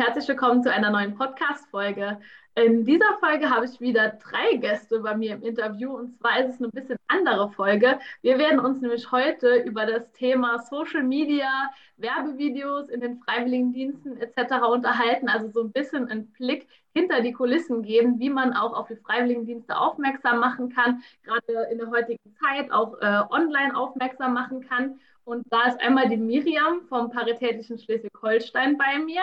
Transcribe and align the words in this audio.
Herzlich 0.00 0.28
willkommen 0.28 0.62
zu 0.62 0.72
einer 0.72 0.88
neuen 0.88 1.14
Podcast-Folge. 1.14 2.18
In 2.54 2.86
dieser 2.86 3.18
Folge 3.20 3.50
habe 3.50 3.66
ich 3.66 3.82
wieder 3.82 4.08
drei 4.08 4.56
Gäste 4.56 5.00
bei 5.00 5.14
mir 5.14 5.34
im 5.34 5.42
Interview 5.42 5.94
und 5.94 6.16
zwar 6.16 6.40
ist 6.40 6.54
es 6.54 6.58
eine 6.58 6.70
bisschen 6.70 6.96
andere 7.06 7.50
Folge. 7.50 7.98
Wir 8.22 8.38
werden 8.38 8.60
uns 8.60 8.80
nämlich 8.80 9.12
heute 9.12 9.56
über 9.56 9.84
das 9.84 10.10
Thema 10.12 10.58
Social 10.58 11.02
Media, 11.02 11.68
Werbevideos 11.98 12.88
in 12.88 13.02
den 13.02 13.20
Freiwilligendiensten 13.20 14.16
etc. 14.16 14.64
unterhalten, 14.72 15.28
also 15.28 15.50
so 15.50 15.64
ein 15.64 15.70
bisschen 15.70 16.08
einen 16.08 16.28
Blick 16.32 16.66
hinter 16.94 17.20
die 17.20 17.34
Kulissen 17.34 17.82
geben, 17.82 18.18
wie 18.18 18.30
man 18.30 18.54
auch 18.54 18.72
auf 18.72 18.88
die 18.88 18.96
Freiwilligendienste 18.96 19.76
aufmerksam 19.76 20.40
machen 20.40 20.70
kann, 20.70 21.02
gerade 21.24 21.68
in 21.70 21.76
der 21.76 21.90
heutigen 21.90 22.34
Zeit 22.40 22.72
auch 22.72 22.94
äh, 23.02 23.22
online 23.28 23.76
aufmerksam 23.76 24.32
machen 24.32 24.66
kann. 24.66 24.98
Und 25.30 25.46
da 25.48 25.68
ist 25.68 25.80
einmal 25.80 26.08
die 26.08 26.16
Miriam 26.16 26.82
vom 26.88 27.08
Paritätischen 27.08 27.78
Schleswig-Holstein 27.78 28.76
bei 28.76 28.98
mir, 28.98 29.22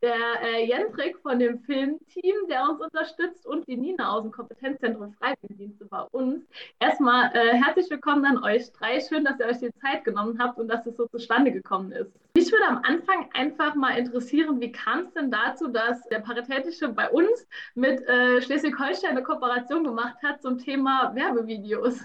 der 0.00 0.16
äh, 0.42 0.64
Jendrik 0.66 1.18
von 1.18 1.38
dem 1.38 1.58
Filmteam, 1.58 2.34
der 2.48 2.70
uns 2.70 2.80
unterstützt, 2.80 3.46
und 3.46 3.68
die 3.68 3.76
Nina 3.76 4.12
aus 4.12 4.22
dem 4.22 4.32
Kompetenzzentrum 4.32 5.12
Freiwilligendienste 5.12 5.84
bei 5.84 6.00
uns. 6.12 6.42
Erstmal 6.80 7.36
äh, 7.36 7.52
herzlich 7.52 7.90
willkommen 7.90 8.24
an 8.24 8.42
euch 8.42 8.72
drei. 8.72 8.98
Schön, 9.00 9.26
dass 9.26 9.38
ihr 9.40 9.44
euch 9.44 9.58
die 9.58 9.74
Zeit 9.74 10.04
genommen 10.04 10.38
habt 10.42 10.58
und 10.58 10.68
dass 10.68 10.86
es 10.86 10.96
so 10.96 11.06
zustande 11.08 11.52
gekommen 11.52 11.92
ist. 11.92 12.10
Mich 12.34 12.50
würde 12.50 12.68
am 12.68 12.80
Anfang 12.84 13.28
einfach 13.34 13.74
mal 13.74 13.98
interessieren, 13.98 14.58
wie 14.58 14.72
kam 14.72 15.00
es 15.00 15.12
denn 15.12 15.30
dazu, 15.30 15.68
dass 15.68 16.02
der 16.08 16.20
Paritätische 16.20 16.88
bei 16.88 17.10
uns 17.10 17.46
mit 17.74 18.00
äh, 18.08 18.40
Schleswig-Holstein 18.40 19.10
eine 19.10 19.22
Kooperation 19.22 19.84
gemacht 19.84 20.16
hat 20.22 20.40
zum 20.40 20.56
Thema 20.56 21.14
Werbevideos? 21.14 22.00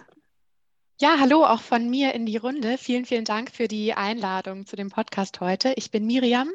Ja, 0.99 1.17
hallo 1.19 1.45
auch 1.45 1.61
von 1.61 1.91
mir 1.91 2.15
in 2.15 2.25
die 2.25 2.37
Runde. 2.37 2.79
Vielen, 2.79 3.05
vielen 3.05 3.23
Dank 3.23 3.51
für 3.51 3.67
die 3.67 3.93
Einladung 3.93 4.65
zu 4.65 4.75
dem 4.75 4.89
Podcast 4.89 5.39
heute. 5.41 5.73
Ich 5.75 5.91
bin 5.91 6.07
Miriam 6.07 6.49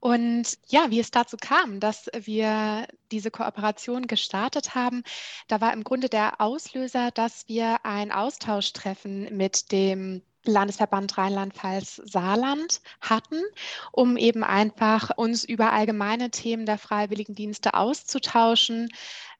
und 0.00 0.58
ja, 0.66 0.90
wie 0.90 0.98
es 0.98 1.12
dazu 1.12 1.36
kam, 1.36 1.78
dass 1.78 2.10
wir 2.12 2.88
diese 3.12 3.30
Kooperation 3.30 4.08
gestartet 4.08 4.74
haben, 4.74 5.04
da 5.46 5.60
war 5.60 5.72
im 5.72 5.84
Grunde 5.84 6.08
der 6.08 6.40
Auslöser, 6.40 7.12
dass 7.12 7.46
wir 7.46 7.84
ein 7.84 8.10
Austauschtreffen 8.10 9.36
mit 9.36 9.70
dem 9.70 10.22
Landesverband 10.44 11.16
Rheinland-Pfalz 11.16 12.02
Saarland 12.04 12.80
hatten, 13.00 13.40
um 13.92 14.16
eben 14.16 14.42
einfach 14.42 15.16
uns 15.16 15.44
über 15.44 15.72
allgemeine 15.72 16.30
Themen 16.30 16.66
der 16.66 16.78
Freiwilligendienste 16.78 17.74
auszutauschen, 17.74 18.88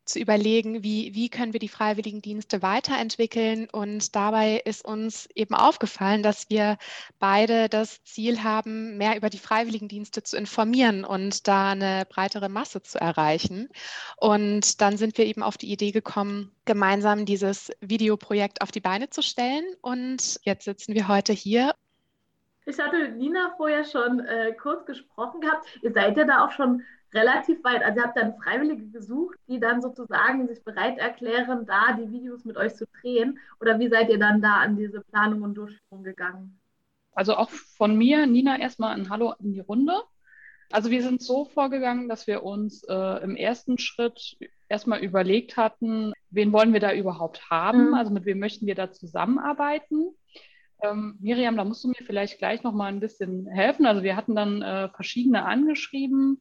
zu 0.08 0.18
überlegen, 0.18 0.82
wie, 0.82 1.14
wie 1.14 1.28
können 1.28 1.52
wir 1.52 1.60
die 1.60 1.68
Freiwilligendienste 1.68 2.62
weiterentwickeln. 2.62 3.68
Und 3.70 4.16
dabei 4.16 4.62
ist 4.64 4.84
uns 4.84 5.28
eben 5.34 5.54
aufgefallen, 5.54 6.22
dass 6.22 6.50
wir 6.50 6.78
beide 7.18 7.68
das 7.68 8.02
Ziel 8.04 8.42
haben, 8.42 8.96
mehr 8.96 9.16
über 9.16 9.30
die 9.30 9.38
Freiwilligendienste 9.38 10.22
zu 10.22 10.36
informieren 10.36 11.04
und 11.04 11.46
da 11.46 11.70
eine 11.70 12.06
breitere 12.08 12.48
Masse 12.48 12.82
zu 12.82 13.00
erreichen. 13.00 13.68
Und 14.16 14.80
dann 14.80 14.96
sind 14.96 15.18
wir 15.18 15.26
eben 15.26 15.42
auf 15.42 15.56
die 15.58 15.70
Idee 15.70 15.92
gekommen, 15.92 16.50
gemeinsam 16.64 17.26
dieses 17.26 17.70
Videoprojekt 17.80 18.62
auf 18.62 18.70
die 18.70 18.80
Beine 18.80 19.10
zu 19.10 19.22
stellen. 19.22 19.64
Und 19.82 20.40
jetzt 20.42 20.64
sitzen 20.64 20.94
wir 20.94 21.08
heute 21.08 21.32
hier 21.32 21.74
ich 22.68 22.78
hatte 22.78 23.08
Nina 23.12 23.54
vorher 23.56 23.82
schon 23.82 24.20
äh, 24.20 24.52
kurz 24.52 24.84
gesprochen 24.84 25.40
gehabt. 25.40 25.66
Ihr 25.80 25.90
seid 25.90 26.18
ja 26.18 26.24
da 26.24 26.44
auch 26.44 26.50
schon 26.50 26.82
relativ 27.14 27.62
weit. 27.64 27.82
Also 27.82 28.00
ihr 28.00 28.04
habt 28.04 28.16
dann 28.16 28.36
Freiwillige 28.36 28.86
gesucht, 28.88 29.38
die 29.48 29.60
dann 29.60 29.80
sozusagen 29.80 30.46
sich 30.46 30.62
bereit 30.62 30.98
erklären, 30.98 31.66
da 31.66 31.92
die 31.92 32.10
Videos 32.10 32.44
mit 32.44 32.56
euch 32.56 32.74
zu 32.74 32.86
drehen. 33.00 33.38
Oder 33.60 33.78
wie 33.78 33.88
seid 33.88 34.10
ihr 34.10 34.18
dann 34.18 34.42
da 34.42 34.54
an 34.58 34.76
diese 34.76 35.00
Planung 35.00 35.42
und 35.42 35.54
Durchführung 35.54 36.04
gegangen? 36.04 36.58
Also 37.12 37.34
auch 37.34 37.50
von 37.50 37.96
mir, 37.96 38.26
Nina, 38.26 38.58
erstmal 38.58 38.94
ein 38.94 39.10
Hallo 39.10 39.34
in 39.40 39.52
die 39.52 39.60
Runde. 39.60 39.94
Also 40.70 40.90
wir 40.90 41.02
sind 41.02 41.22
so 41.22 41.46
vorgegangen, 41.46 42.08
dass 42.08 42.26
wir 42.26 42.42
uns 42.42 42.84
äh, 42.84 43.22
im 43.24 43.36
ersten 43.36 43.78
Schritt 43.78 44.36
erstmal 44.68 45.00
überlegt 45.00 45.56
hatten, 45.56 46.12
wen 46.30 46.52
wollen 46.52 46.74
wir 46.74 46.80
da 46.80 46.92
überhaupt 46.92 47.48
haben, 47.50 47.88
mhm. 47.88 47.94
also 47.94 48.12
mit 48.12 48.26
wem 48.26 48.38
möchten 48.38 48.66
wir 48.66 48.74
da 48.74 48.92
zusammenarbeiten. 48.92 50.14
Ähm, 50.82 51.16
Miriam, 51.20 51.56
da 51.56 51.64
musst 51.64 51.82
du 51.84 51.88
mir 51.88 52.04
vielleicht 52.04 52.38
gleich 52.38 52.62
noch 52.62 52.72
mal 52.72 52.86
ein 52.86 53.00
bisschen 53.00 53.46
helfen. 53.46 53.86
Also 53.86 54.02
wir 54.02 54.14
hatten 54.14 54.36
dann 54.36 54.62
äh, 54.62 54.88
verschiedene 54.90 55.44
angeschrieben, 55.44 56.40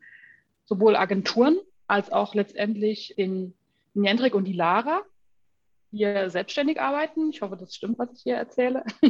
sowohl 0.67 0.95
Agenturen 0.95 1.57
als 1.87 2.11
auch 2.11 2.35
letztendlich 2.35 3.15
den, 3.17 3.55
den 3.95 4.03
Jendrik 4.03 4.35
und 4.35 4.45
die 4.45 4.53
Lara, 4.53 5.01
die 5.91 5.97
hier 5.97 6.29
selbstständig 6.29 6.79
arbeiten. 6.79 7.29
Ich 7.29 7.41
hoffe, 7.41 7.57
das 7.57 7.73
stimmt, 7.73 7.97
was 7.97 8.11
ich 8.13 8.21
hier 8.21 8.35
erzähle. 8.35 8.83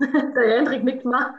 Der 0.00 0.56
Jendrik 0.56 0.84
nickt 0.84 1.04
mal. 1.04 1.34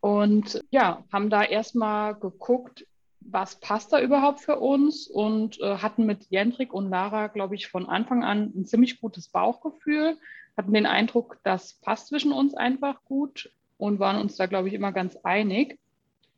und 0.00 0.62
ja, 0.70 1.04
haben 1.12 1.28
da 1.28 1.42
erstmal 1.42 2.14
geguckt, 2.14 2.86
was 3.20 3.60
passt 3.60 3.92
da 3.92 4.00
überhaupt 4.00 4.40
für 4.40 4.58
uns 4.58 5.06
und 5.06 5.60
äh, 5.60 5.78
hatten 5.78 6.06
mit 6.06 6.26
Jendrik 6.30 6.72
und 6.72 6.88
Lara, 6.88 7.26
glaube 7.26 7.56
ich, 7.56 7.68
von 7.68 7.86
Anfang 7.86 8.24
an 8.24 8.52
ein 8.54 8.64
ziemlich 8.64 9.00
gutes 9.00 9.28
Bauchgefühl, 9.28 10.16
hatten 10.56 10.72
den 10.72 10.86
Eindruck, 10.86 11.38
das 11.42 11.74
passt 11.74 12.08
zwischen 12.08 12.32
uns 12.32 12.54
einfach 12.54 13.04
gut 13.04 13.50
und 13.76 13.98
waren 13.98 14.20
uns 14.20 14.36
da, 14.36 14.46
glaube 14.46 14.68
ich, 14.68 14.74
immer 14.74 14.92
ganz 14.92 15.16
einig. 15.24 15.78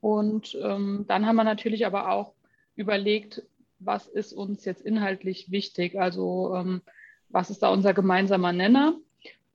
Und 0.00 0.56
ähm, 0.62 1.04
dann 1.08 1.26
haben 1.26 1.36
wir 1.36 1.44
natürlich 1.44 1.86
aber 1.86 2.10
auch 2.10 2.32
überlegt, 2.74 3.42
was 3.78 4.06
ist 4.06 4.32
uns 4.32 4.64
jetzt 4.64 4.82
inhaltlich 4.82 5.50
wichtig? 5.50 5.98
Also 5.98 6.54
ähm, 6.54 6.82
was 7.28 7.50
ist 7.50 7.62
da 7.62 7.70
unser 7.70 7.94
gemeinsamer 7.94 8.52
Nenner? 8.52 8.94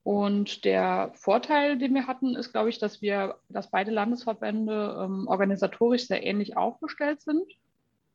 Und 0.03 0.66
der 0.66 1.11
Vorteil, 1.16 1.79
den 1.79 1.95
wir 1.95 2.05
hatten, 2.05 2.35
ist, 2.35 2.51
glaube 2.51 2.69
ich, 2.69 2.78
dass 2.78 3.01
wir, 3.01 3.38
dass 3.50 3.72
beide 3.72 3.89
Landesverbände 3.89 5.00
ähm, 5.01 5.28
organisatorisch 5.28 6.05
sehr 6.05 6.23
ähnlich 6.23 6.57
aufgestellt 6.57 7.22
sind. 7.22 7.44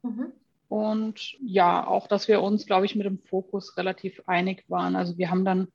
Mhm. 0.03 0.33
Und 0.69 1.37
ja, 1.41 1.85
auch, 1.85 2.07
dass 2.07 2.29
wir 2.29 2.43
uns, 2.43 2.65
glaube 2.65 2.87
ich, 2.87 2.95
mit 2.95 3.07
dem 3.07 3.19
Fokus 3.19 3.77
relativ 3.77 4.23
einig 4.27 4.65
waren. 4.69 4.95
Also 4.95 5.19
wir 5.19 5.31
haben 5.31 5.45
dann 5.45 5.67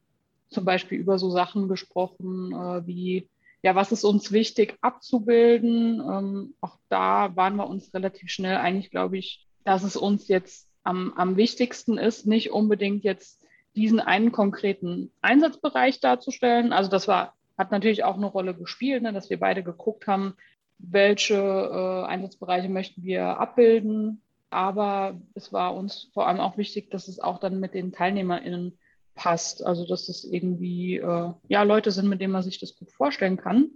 zum 0.48 0.64
Beispiel 0.64 0.98
über 0.98 1.20
so 1.20 1.30
Sachen 1.32 1.68
gesprochen, 1.68 2.54
äh, 2.54 2.88
wie 2.88 3.28
ja, 3.66 3.74
was 3.74 3.92
ist 3.92 4.04
uns 4.04 4.32
wichtig 4.32 4.78
abzubilden? 4.82 6.00
Ähm, 6.00 6.54
auch 6.62 6.78
da 6.88 7.36
waren 7.36 7.56
wir 7.56 7.68
uns 7.68 7.92
relativ 7.96 8.30
schnell 8.30 8.58
einig, 8.58 8.92
glaube 8.92 9.18
ich, 9.18 9.48
dass 9.64 9.84
es 9.84 9.98
uns 9.98 10.28
jetzt 10.28 10.70
am, 10.84 11.14
am 11.14 11.36
wichtigsten 11.36 11.98
ist, 11.98 12.28
nicht 12.28 12.52
unbedingt 12.52 13.04
jetzt 13.04 13.44
diesen 13.76 14.00
einen 14.00 14.32
konkreten 14.32 15.12
Einsatzbereich 15.22 16.00
darzustellen. 16.00 16.74
Also 16.74 16.92
das 16.92 17.08
war, 17.08 17.34
hat 17.58 17.72
natürlich 17.72 18.04
auch 18.04 18.18
eine 18.18 18.28
Rolle 18.28 18.54
gespielt, 18.54 19.02
ne, 19.02 19.12
dass 19.14 19.32
wir 19.32 19.40
beide 19.40 19.64
geguckt 19.64 20.06
haben, 20.06 20.36
welche 20.78 21.34
äh, 21.34 22.06
Einsatzbereiche 22.06 22.70
möchten 22.70 23.02
wir 23.02 23.40
abbilden. 23.40 24.22
Aber 24.52 25.20
es 25.34 25.52
war 25.52 25.76
uns 25.76 26.12
vor 26.14 26.28
allem 26.28 26.40
auch 26.40 26.60
wichtig, 26.60 26.92
dass 26.92 27.08
es 27.08 27.20
auch 27.20 27.40
dann 27.40 27.60
mit 27.60 27.74
den 27.74 27.92
TeilnehmerInnen 27.92 28.78
passt. 29.16 29.66
Also 29.66 29.88
dass 29.88 30.10
es 30.10 30.24
irgendwie 30.24 30.98
äh, 30.98 31.32
ja 31.48 31.64
Leute 31.64 31.92
sind, 31.92 32.08
mit 32.08 32.22
denen 32.22 32.34
man 32.34 32.44
sich 32.44 32.60
das 32.60 32.76
gut 32.76 32.92
vorstellen 32.92 33.38
kann. 33.38 33.72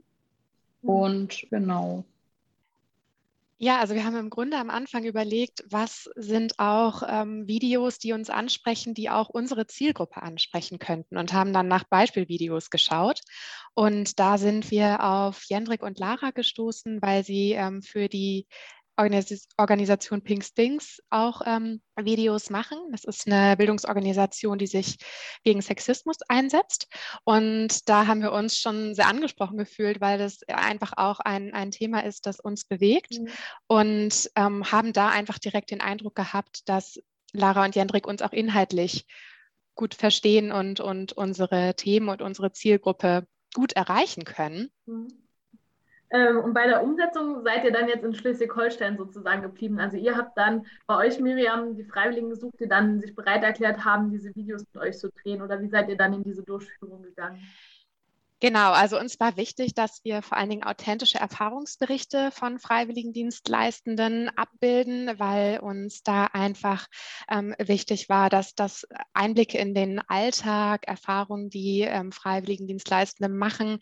Mhm. 0.82 0.90
Und 0.90 1.48
genau. 1.50 2.06
Ja, 3.62 3.80
also 3.80 3.94
wir 3.94 4.06
haben 4.06 4.16
im 4.16 4.30
Grunde 4.30 4.56
am 4.56 4.70
Anfang 4.70 5.04
überlegt, 5.04 5.66
was 5.70 6.10
sind 6.16 6.60
auch 6.60 7.04
ähm, 7.06 7.46
Videos, 7.46 8.00
die 8.00 8.14
uns 8.14 8.30
ansprechen, 8.30 8.94
die 8.94 9.10
auch 9.10 9.28
unsere 9.28 9.68
Zielgruppe 9.68 10.22
ansprechen 10.22 10.80
könnten 10.80 11.18
und 11.18 11.34
haben 11.34 11.52
dann 11.52 11.68
nach 11.68 11.84
Beispielvideos 11.84 12.70
geschaut. 12.70 13.20
Und 13.74 14.18
da 14.18 14.38
sind 14.38 14.72
wir 14.72 15.04
auf 15.04 15.44
Jendrik 15.44 15.84
und 15.84 16.00
Lara 16.00 16.32
gestoßen, 16.32 17.02
weil 17.02 17.26
sie 17.26 17.52
ähm, 17.52 17.82
für 17.82 18.08
die 18.08 18.48
Organisation 19.58 20.22
Pink 20.22 20.44
Stinks 20.44 21.02
auch 21.10 21.42
ähm, 21.46 21.82
Videos 21.98 22.50
machen. 22.50 22.78
Das 22.92 23.04
ist 23.04 23.28
eine 23.28 23.56
Bildungsorganisation, 23.56 24.58
die 24.58 24.68
sich 24.68 24.98
gegen 25.44 25.62
Sexismus 25.62 26.18
einsetzt. 26.28 26.88
Und 27.24 27.88
da 27.88 28.08
haben 28.08 28.22
wir 28.22 28.32
uns 28.32 28.58
schon 28.58 28.94
sehr 28.96 29.08
angesprochen 29.08 29.58
gefühlt, 29.58 30.02
weil 30.02 30.18
das 30.18 30.42
einfach 30.48 30.94
auch 30.98 31.20
ein, 31.20 31.54
ein 31.54 31.72
Thema 31.72 32.04
ist, 32.04 32.26
das 32.26 32.40
uns 32.40 32.66
bewegt. 32.66 33.20
Mhm. 33.20 33.30
Und 33.68 34.32
ähm, 34.36 34.72
haben 34.72 34.94
da 34.94 35.10
einfach 35.10 35.40
direkt 35.40 35.72
den 35.72 35.82
Eindruck 35.82 36.16
gehabt, 36.16 36.68
dass 36.68 37.00
Lara 37.32 37.66
und 37.66 37.76
Jendrik 37.76 38.08
uns 38.08 38.22
auch 38.22 38.34
inhaltlich 38.34 39.06
gut 39.76 39.96
verstehen 39.96 40.52
und, 40.52 40.82
und 40.82 41.14
unsere 41.14 41.74
Themen 41.76 42.10
und 42.10 42.22
unsere 42.22 42.52
Zielgruppe 42.52 43.26
gut 43.54 43.74
erreichen 43.74 44.26
können. 44.26 44.70
Mhm. 44.86 45.29
Ähm, 46.12 46.40
und 46.40 46.54
bei 46.54 46.66
der 46.68 46.84
Umsetzung 46.84 47.44
seid 47.44 47.64
ihr 47.64 47.72
dann 47.72 47.88
jetzt 47.88 48.04
in 48.04 48.16
Schleswig-Holstein 48.16 48.98
sozusagen 48.98 49.42
geblieben. 49.44 49.80
Also 49.80 49.98
ihr 49.98 50.18
habt 50.18 50.38
dann 50.38 50.66
bei 50.88 50.98
euch, 50.98 51.20
Miriam, 51.20 51.76
die 51.76 51.84
Freiwilligen 51.84 52.30
gesucht, 52.32 52.60
die 52.60 52.68
dann 52.68 53.00
sich 53.00 53.16
bereit 53.16 53.44
erklärt 53.44 53.86
haben, 53.86 54.10
diese 54.10 54.36
Videos 54.36 54.66
mit 54.74 54.84
euch 54.84 54.98
zu 54.98 55.10
drehen. 55.12 55.42
Oder 55.42 55.62
wie 55.62 55.70
seid 55.70 55.90
ihr 55.90 55.98
dann 55.98 56.14
in 56.14 56.24
diese 56.24 56.44
Durchführung 56.44 57.04
gegangen? 57.04 57.40
Genau, 58.42 58.72
also 58.72 58.98
uns 58.98 59.20
war 59.20 59.36
wichtig, 59.36 59.74
dass 59.74 60.00
wir 60.06 60.22
vor 60.22 60.38
allen 60.38 60.50
Dingen 60.50 60.64
authentische 60.64 61.18
Erfahrungsberichte 61.18 62.32
von 62.32 62.58
Freiwilligendienstleistenden 62.58 64.30
abbilden, 64.38 65.20
weil 65.20 65.60
uns 65.60 66.04
da 66.04 66.24
einfach 66.26 66.88
ähm, 67.30 67.54
wichtig 67.60 68.08
war, 68.08 68.30
dass 68.30 68.56
das 68.56 68.88
Einblicke 69.14 69.58
in 69.58 69.74
den 69.74 70.00
Alltag, 70.08 70.88
Erfahrungen, 70.88 71.50
die 71.50 71.82
ähm, 71.82 72.14
Freiwilligendienstleistende 72.14 73.28
machen, 73.30 73.80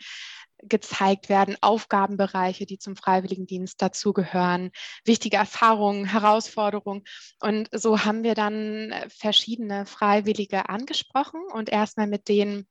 gezeigt 0.63 1.30
werden, 1.30 1.56
Aufgabenbereiche, 1.62 2.65
die 2.65 2.80
zum 2.80 2.95
Freiwilligendienst 2.95 3.80
dazugehören, 3.80 4.71
wichtige 5.06 5.38
Erfahrungen, 5.38 6.06
Herausforderungen. 6.06 7.03
Und 7.39 7.69
so 7.71 8.03
haben 8.06 8.24
wir 8.24 8.33
dann 8.33 8.92
verschiedene 9.10 9.86
Freiwillige 9.86 10.68
angesprochen 10.68 11.42
und 11.53 11.69
erstmal 11.69 12.07
mit 12.07 12.27
denen 12.27 12.68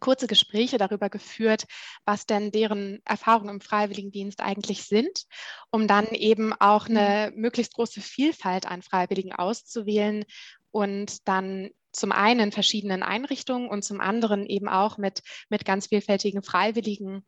kurze 0.00 0.26
Gespräche 0.26 0.78
darüber 0.78 1.10
geführt, 1.10 1.64
was 2.04 2.26
denn 2.26 2.50
deren 2.50 3.00
Erfahrungen 3.04 3.56
im 3.56 3.60
Freiwilligendienst 3.60 4.40
eigentlich 4.40 4.84
sind, 4.84 5.24
um 5.70 5.86
dann 5.86 6.06
eben 6.06 6.52
auch 6.52 6.88
eine 6.88 7.30
mhm. 7.32 7.40
möglichst 7.40 7.74
große 7.74 8.00
Vielfalt 8.00 8.66
an 8.66 8.82
Freiwilligen 8.82 9.32
auszuwählen 9.32 10.24
und 10.70 11.26
dann 11.28 11.70
zum 11.92 12.12
einen 12.12 12.40
in 12.40 12.52
verschiedenen 12.52 13.02
Einrichtungen 13.02 13.68
und 13.68 13.82
zum 13.82 14.00
anderen 14.00 14.46
eben 14.46 14.68
auch 14.68 14.98
mit, 14.98 15.22
mit 15.48 15.64
ganz 15.64 15.86
vielfältigen 15.86 16.42
Freiwilligen 16.42 17.24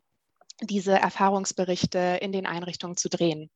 diese 0.60 0.92
Erfahrungsberichte 0.92 2.18
in 2.20 2.32
den 2.32 2.46
Einrichtungen 2.46 2.96
zu 2.96 3.08
drehen. 3.08 3.50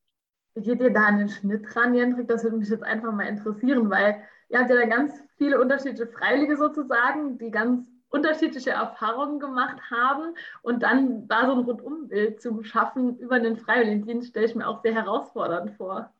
Wie 0.55 0.63
geht 0.63 0.79
ihr 0.79 0.91
da 0.91 1.05
an 1.05 1.19
den 1.19 1.29
Schnitt 1.29 1.75
ran, 1.75 1.93
Jendrik? 1.93 2.27
Das 2.27 2.43
würde 2.43 2.57
mich 2.57 2.69
jetzt 2.69 2.83
einfach 2.83 3.11
mal 3.11 3.27
interessieren, 3.27 3.89
weil 3.89 4.23
ihr 4.49 4.59
habt 4.59 4.69
ja 4.69 4.77
da 4.77 4.85
ganz 4.85 5.13
viele 5.37 5.59
unterschiedliche 5.59 6.07
Freiwillige 6.07 6.57
sozusagen, 6.57 7.37
die 7.37 7.51
ganz 7.51 7.87
unterschiedliche 8.09 8.71
Erfahrungen 8.71 9.39
gemacht 9.39 9.77
haben 9.91 10.35
und 10.61 10.83
dann 10.83 11.27
da 11.27 11.45
so 11.45 11.53
ein 11.53 11.65
Rundumbild 11.65 12.41
zu 12.41 12.63
schaffen 12.63 13.17
über 13.17 13.39
den 13.39 13.57
Freiwilligendienst, 13.57 14.29
stelle 14.29 14.45
ich 14.45 14.55
mir 14.55 14.67
auch 14.67 14.81
sehr 14.81 14.93
herausfordernd 14.93 15.71
vor. 15.77 16.11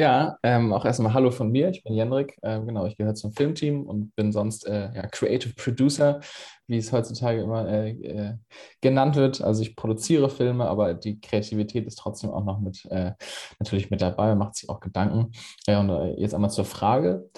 Ja, 0.00 0.38
ähm, 0.44 0.72
auch 0.72 0.84
erstmal 0.84 1.12
Hallo 1.12 1.32
von 1.32 1.50
mir. 1.50 1.70
Ich 1.70 1.82
bin 1.82 1.92
Jendrik. 1.92 2.38
Ähm, 2.44 2.68
genau, 2.68 2.86
ich 2.86 2.96
gehöre 2.96 3.16
zum 3.16 3.32
Filmteam 3.32 3.84
und 3.84 4.14
bin 4.14 4.30
sonst 4.30 4.64
äh, 4.68 4.92
ja, 4.94 5.08
Creative 5.08 5.54
Producer, 5.54 6.20
wie 6.68 6.76
es 6.76 6.92
heutzutage 6.92 7.42
immer 7.42 7.68
äh, 7.68 7.90
äh, 7.90 8.34
genannt 8.80 9.16
wird. 9.16 9.40
Also 9.40 9.60
ich 9.62 9.74
produziere 9.74 10.30
Filme, 10.30 10.68
aber 10.68 10.94
die 10.94 11.20
Kreativität 11.20 11.84
ist 11.88 11.96
trotzdem 11.96 12.30
auch 12.30 12.44
noch 12.44 12.60
mit 12.60 12.84
äh, 12.92 13.14
natürlich 13.58 13.90
mit 13.90 14.00
dabei, 14.00 14.36
macht 14.36 14.54
sich 14.54 14.68
auch 14.68 14.78
Gedanken. 14.78 15.32
Ja, 15.66 15.80
und 15.80 15.90
äh, 15.90 16.14
jetzt 16.20 16.32
einmal 16.32 16.50
zur 16.50 16.64
Frage 16.64 17.28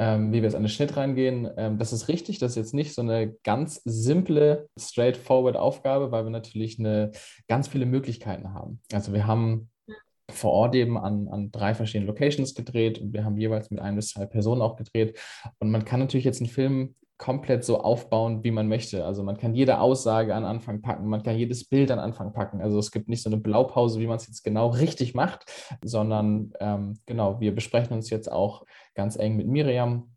ähm, 0.00 0.32
wie 0.32 0.36
wir 0.36 0.44
jetzt 0.44 0.54
an 0.54 0.62
den 0.62 0.70
Schnitt 0.70 0.96
reingehen. 0.96 1.48
Ähm, 1.58 1.78
das 1.78 1.92
ist 1.92 2.08
richtig, 2.08 2.38
das 2.38 2.52
ist 2.52 2.56
jetzt 2.56 2.74
nicht 2.74 2.94
so 2.94 3.02
eine 3.02 3.34
ganz 3.44 3.82
simple, 3.84 4.68
straightforward 4.78 5.56
Aufgabe, 5.56 6.10
weil 6.10 6.24
wir 6.24 6.30
natürlich 6.30 6.78
eine, 6.78 7.12
ganz 7.48 7.68
viele 7.68 7.84
Möglichkeiten 7.84 8.54
haben. 8.54 8.80
Also 8.92 9.12
wir 9.12 9.26
haben 9.26 9.70
vor 10.30 10.52
Ort 10.52 10.74
eben 10.74 10.96
an, 10.96 11.28
an 11.28 11.50
drei 11.50 11.74
verschiedenen 11.74 12.08
Locations 12.08 12.54
gedreht 12.54 12.98
und 12.98 13.12
wir 13.12 13.24
haben 13.24 13.36
jeweils 13.36 13.70
mit 13.70 13.80
ein 13.80 13.96
bis 13.96 14.08
zwei 14.08 14.24
Personen 14.24 14.62
auch 14.62 14.76
gedreht. 14.76 15.18
Und 15.58 15.70
man 15.70 15.84
kann 15.84 16.00
natürlich 16.00 16.24
jetzt 16.24 16.40
einen 16.40 16.48
Film 16.48 16.94
komplett 17.20 17.64
so 17.64 17.82
aufbauen, 17.82 18.42
wie 18.44 18.50
man 18.50 18.66
möchte. 18.66 19.04
Also 19.04 19.22
man 19.22 19.36
kann 19.36 19.54
jede 19.54 19.78
Aussage 19.78 20.34
an 20.34 20.46
Anfang 20.46 20.80
packen, 20.80 21.06
man 21.06 21.22
kann 21.22 21.36
jedes 21.36 21.68
Bild 21.68 21.90
an 21.90 21.98
Anfang 21.98 22.32
packen. 22.32 22.62
Also 22.62 22.78
es 22.78 22.90
gibt 22.90 23.10
nicht 23.10 23.22
so 23.22 23.28
eine 23.28 23.36
Blaupause, 23.36 24.00
wie 24.00 24.06
man 24.06 24.16
es 24.16 24.26
jetzt 24.26 24.42
genau 24.42 24.68
richtig 24.68 25.12
macht, 25.12 25.44
sondern 25.84 26.54
ähm, 26.60 26.98
genau, 27.04 27.38
wir 27.38 27.54
besprechen 27.54 27.94
uns 27.94 28.08
jetzt 28.08 28.32
auch 28.32 28.64
ganz 29.00 29.16
eng 29.16 29.36
mit 29.36 29.46
Miriam, 29.46 30.14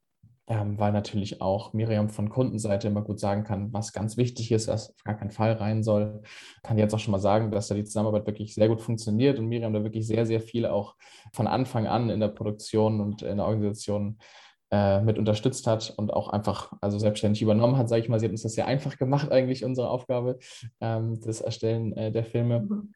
ähm, 0.48 0.78
weil 0.78 0.92
natürlich 0.92 1.42
auch 1.42 1.72
Miriam 1.72 2.10
von 2.10 2.30
Kundenseite 2.30 2.90
immer 2.90 3.02
gut 3.02 3.18
sagen 3.18 3.46
kann, 3.46 3.72
was 3.72 3.94
ganz 3.94 4.18
wichtig 4.18 4.52
ist, 4.52 4.68
was 4.68 4.90
auf 4.90 5.04
gar 5.06 5.16
keinen 5.16 5.32
Fall 5.32 5.54
rein 5.54 5.84
soll. 5.84 6.22
Kann 6.64 6.78
jetzt 6.78 6.94
auch 6.94 7.00
schon 7.00 7.14
mal 7.14 7.20
sagen, 7.20 7.50
dass 7.50 7.70
da 7.70 7.76
die 7.76 7.86
Zusammenarbeit 7.86 8.28
wirklich 8.28 8.54
sehr 8.54 8.68
gut 8.68 8.82
funktioniert 8.82 9.40
und 9.40 9.48
Miriam 9.48 9.74
da 9.74 9.84
wirklich 9.84 10.06
sehr, 10.06 10.26
sehr 10.26 10.42
viel 10.42 10.66
auch 10.66 10.96
von 11.32 11.48
Anfang 11.48 11.88
an 11.88 12.10
in 12.10 12.20
der 12.20 12.28
Produktion 12.28 13.00
und 13.00 13.22
in 13.22 13.38
der 13.38 13.46
Organisation 13.46 14.18
äh, 14.70 15.00
mit 15.00 15.18
unterstützt 15.18 15.66
hat 15.66 15.94
und 15.96 16.12
auch 16.12 16.28
einfach 16.28 16.74
also 16.82 17.00
selbstständig 17.00 17.42
übernommen 17.42 17.78
hat, 17.78 17.88
sage 17.88 18.02
ich 18.02 18.10
mal. 18.10 18.20
Sie 18.20 18.26
hat 18.26 18.32
uns 18.32 18.44
das 18.44 18.54
sehr 18.54 18.68
einfach 18.68 18.98
gemacht, 18.98 19.32
eigentlich 19.32 19.64
unsere 19.64 19.90
Aufgabe, 19.90 20.40
ähm, 20.82 21.22
das 21.22 21.40
Erstellen 21.40 21.96
äh, 21.96 22.12
der 22.12 22.26
Filme. 22.26 22.60
Mhm. 22.62 22.94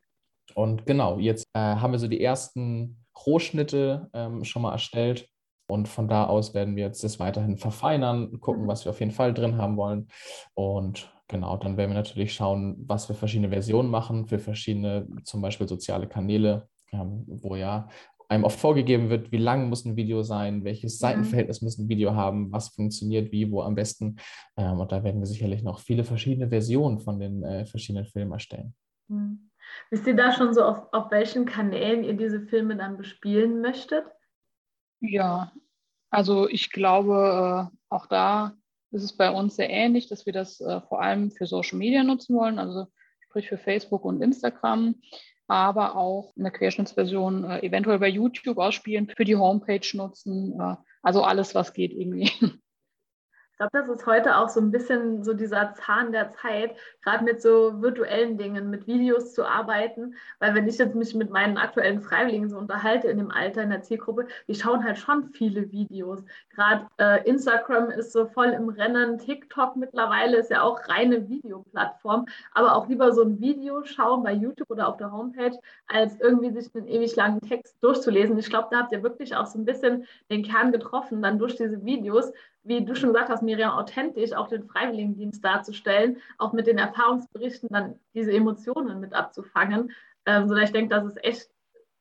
Und 0.53 0.85
genau, 0.85 1.17
jetzt 1.17 1.45
äh, 1.53 1.59
haben 1.59 1.93
wir 1.93 1.99
so 1.99 2.07
die 2.09 2.21
ersten 2.21 3.05
Rohschnitte 3.25 4.09
ähm, 4.13 4.43
schon 4.43 4.61
mal 4.61 4.73
erstellt. 4.73 5.29
Und 5.67 5.87
von 5.87 6.07
da 6.07 6.25
aus 6.25 6.53
werden 6.53 6.75
wir 6.75 6.85
jetzt 6.85 7.03
das 7.03 7.19
weiterhin 7.19 7.57
verfeinern, 7.57 8.39
gucken, 8.39 8.63
mhm. 8.63 8.67
was 8.67 8.85
wir 8.85 8.91
auf 8.91 8.99
jeden 8.99 9.11
Fall 9.11 9.33
drin 9.33 9.57
haben 9.57 9.77
wollen. 9.77 10.07
Und 10.53 11.13
genau, 11.27 11.57
dann 11.57 11.77
werden 11.77 11.91
wir 11.91 11.95
natürlich 11.95 12.33
schauen, 12.33 12.77
was 12.87 13.09
wir 13.09 13.15
verschiedene 13.15 13.49
Versionen 13.49 13.89
machen 13.89 14.27
für 14.27 14.39
verschiedene, 14.39 15.07
zum 15.23 15.41
Beispiel 15.41 15.67
soziale 15.67 16.07
Kanäle, 16.07 16.67
ähm, 16.93 17.25
wo 17.27 17.55
ja 17.55 17.89
einem 18.29 18.43
oft 18.43 18.59
vorgegeben 18.59 19.09
wird, 19.09 19.31
wie 19.31 19.37
lang 19.37 19.69
muss 19.69 19.85
ein 19.85 19.95
Video 19.95 20.21
sein, 20.21 20.63
welches 20.63 20.95
mhm. 20.95 20.99
Seitenverhältnis 20.99 21.61
muss 21.61 21.77
ein 21.77 21.89
Video 21.89 22.13
haben, 22.13 22.51
was 22.51 22.69
funktioniert 22.69 23.31
wie, 23.31 23.51
wo 23.51 23.61
am 23.61 23.75
besten. 23.75 24.17
Ähm, 24.57 24.79
und 24.79 24.91
da 24.91 25.03
werden 25.03 25.19
wir 25.19 25.27
sicherlich 25.27 25.63
noch 25.63 25.79
viele 25.79 26.03
verschiedene 26.03 26.49
Versionen 26.49 26.99
von 26.99 27.19
den 27.19 27.43
äh, 27.43 27.65
verschiedenen 27.65 28.05
Filmen 28.05 28.31
erstellen. 28.31 28.73
Mhm. 29.07 29.49
Wisst 29.89 30.07
ihr 30.07 30.15
da 30.15 30.31
schon 30.31 30.53
so, 30.53 30.63
auf, 30.63 30.93
auf 30.93 31.11
welchen 31.11 31.45
Kanälen 31.45 32.03
ihr 32.03 32.13
diese 32.13 32.41
Filme 32.41 32.75
dann 32.77 32.97
bespielen 32.97 33.61
möchtet? 33.61 34.05
Ja, 34.99 35.51
also 36.09 36.47
ich 36.47 36.71
glaube, 36.71 37.69
äh, 37.71 37.77
auch 37.89 38.07
da 38.07 38.55
ist 38.91 39.03
es 39.03 39.15
bei 39.15 39.29
uns 39.29 39.55
sehr 39.55 39.69
ähnlich, 39.69 40.07
dass 40.07 40.25
wir 40.25 40.33
das 40.33 40.59
äh, 40.61 40.81
vor 40.81 41.01
allem 41.01 41.31
für 41.31 41.45
Social 41.45 41.77
Media 41.77 42.03
nutzen 42.03 42.35
wollen, 42.35 42.59
also 42.59 42.87
sprich 43.19 43.49
für 43.49 43.57
Facebook 43.57 44.05
und 44.05 44.21
Instagram 44.21 44.95
aber 45.47 45.95
auch 45.95 46.33
eine 46.37 46.51
Querschnittsversion 46.51 47.45
äh, 47.45 47.65
eventuell 47.65 47.99
bei 47.99 48.09
YouTube 48.09 48.57
ausspielen, 48.57 49.09
für 49.15 49.23
die 49.23 49.37
Homepage 49.37 49.87
nutzen. 49.93 50.59
Also 51.01 51.23
alles, 51.23 51.55
was 51.55 51.73
geht 51.73 51.93
irgendwie. 51.93 52.29
Ich 53.57 53.59
glaube, 53.59 53.87
das 53.87 53.89
ist 53.89 54.05
heute 54.05 54.37
auch 54.37 54.49
so 54.49 54.59
ein 54.61 54.69
bisschen 54.69 55.23
so 55.23 55.33
dieser 55.33 55.73
Zahn 55.73 56.11
der 56.11 56.29
Zeit, 56.29 56.75
gerade 57.03 57.23
mit 57.23 57.41
so 57.41 57.81
virtuellen 57.81 58.37
Dingen, 58.37 58.69
mit 58.69 58.85
Videos 58.85 59.33
zu 59.33 59.43
arbeiten. 59.45 60.13
Weil 60.37 60.53
wenn 60.53 60.67
ich 60.67 60.77
jetzt 60.77 60.93
mich 60.93 61.15
mit 61.15 61.31
meinen 61.31 61.57
aktuellen 61.57 62.03
Freiwilligen 62.03 62.49
so 62.49 62.59
unterhalte 62.59 63.07
in 63.07 63.17
dem 63.17 63.31
Alter, 63.31 63.63
in 63.63 63.71
der 63.71 63.81
Zielgruppe, 63.81 64.27
die 64.47 64.53
schauen 64.53 64.83
halt 64.83 64.99
schon 64.99 65.29
viele 65.31 65.71
Videos. 65.71 66.23
Gerade 66.53 66.85
äh, 66.99 67.27
Instagram 67.27 67.89
ist 67.89 68.11
so 68.11 68.27
voll 68.27 68.49
im 68.49 68.69
Rennen, 68.69 69.17
TikTok 69.17 69.75
mittlerweile 69.75 70.37
ist 70.37 70.51
ja 70.51 70.61
auch 70.61 70.87
reine 70.87 71.27
Videoplattform. 71.27 72.27
Aber 72.53 72.75
auch 72.75 72.87
lieber 72.87 73.11
so 73.11 73.23
ein 73.23 73.41
Video 73.41 73.83
schauen 73.85 74.21
bei 74.21 74.33
YouTube 74.33 74.69
oder 74.69 74.87
auf 74.87 74.97
der 74.97 75.11
Homepage, 75.11 75.57
als 75.87 76.15
irgendwie 76.19 76.51
sich 76.51 76.69
einen 76.75 76.85
ewig 76.85 77.15
langen 77.15 77.41
Text 77.41 77.75
durchzulesen. 77.81 78.37
Ich 78.37 78.51
glaube, 78.51 78.67
da 78.69 78.81
habt 78.81 78.91
ihr 78.91 79.01
wirklich 79.01 79.35
auch 79.35 79.47
so 79.47 79.57
ein 79.57 79.65
bisschen 79.65 80.05
den 80.29 80.43
Kern 80.43 80.71
getroffen, 80.71 81.23
dann 81.23 81.39
durch 81.39 81.55
diese 81.55 81.83
Videos, 81.83 82.31
wie 82.67 82.83
du 82.83 82.95
schon 82.95 83.13
gesagt 83.13 83.29
hast, 83.29 83.43
Miriam, 83.43 83.71
authentisch 83.71 84.33
auch 84.33 84.49
den 84.49 84.67
Freiwilligendienst 84.67 85.43
darzustellen, 85.43 86.17
auch 86.37 86.53
mit 86.53 86.67
den 86.67 86.77
Erfahrungsberichten 86.77 87.69
dann 87.71 87.95
diese 88.13 88.31
Emotionen 88.31 88.99
mit 88.99 89.13
abzufangen. 89.13 89.91
Ähm, 90.25 90.47
sodass 90.49 90.65
ich 90.65 90.73
denke, 90.73 90.93
das 90.93 91.05
ist 91.05 91.23
echt 91.23 91.49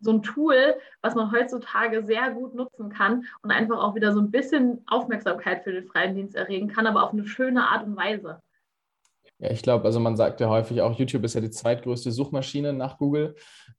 so 0.00 0.10
ein 0.10 0.22
Tool, 0.22 0.74
was 1.00 1.14
man 1.14 1.32
heutzutage 1.32 2.04
sehr 2.04 2.30
gut 2.30 2.54
nutzen 2.54 2.90
kann 2.90 3.24
und 3.42 3.50
einfach 3.50 3.78
auch 3.78 3.94
wieder 3.94 4.12
so 4.12 4.20
ein 4.20 4.30
bisschen 4.30 4.82
Aufmerksamkeit 4.86 5.62
für 5.64 5.72
den 5.72 5.86
Freiwilligendienst 5.86 6.36
erregen 6.36 6.68
kann, 6.68 6.86
aber 6.86 7.04
auf 7.04 7.12
eine 7.12 7.26
schöne 7.26 7.68
Art 7.68 7.86
und 7.86 7.96
Weise. 7.96 8.40
Ja, 9.38 9.50
ich 9.50 9.62
glaube, 9.62 9.84
also 9.84 10.00
man 10.00 10.16
sagt 10.16 10.40
ja 10.40 10.48
häufig 10.48 10.80
auch, 10.80 10.98
YouTube 10.98 11.24
ist 11.24 11.34
ja 11.34 11.40
die 11.40 11.50
zweitgrößte 11.50 12.10
Suchmaschine 12.10 12.72
nach 12.72 12.98
Google. 12.98 13.36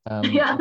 Ähm, 0.10 0.24
ja. 0.34 0.58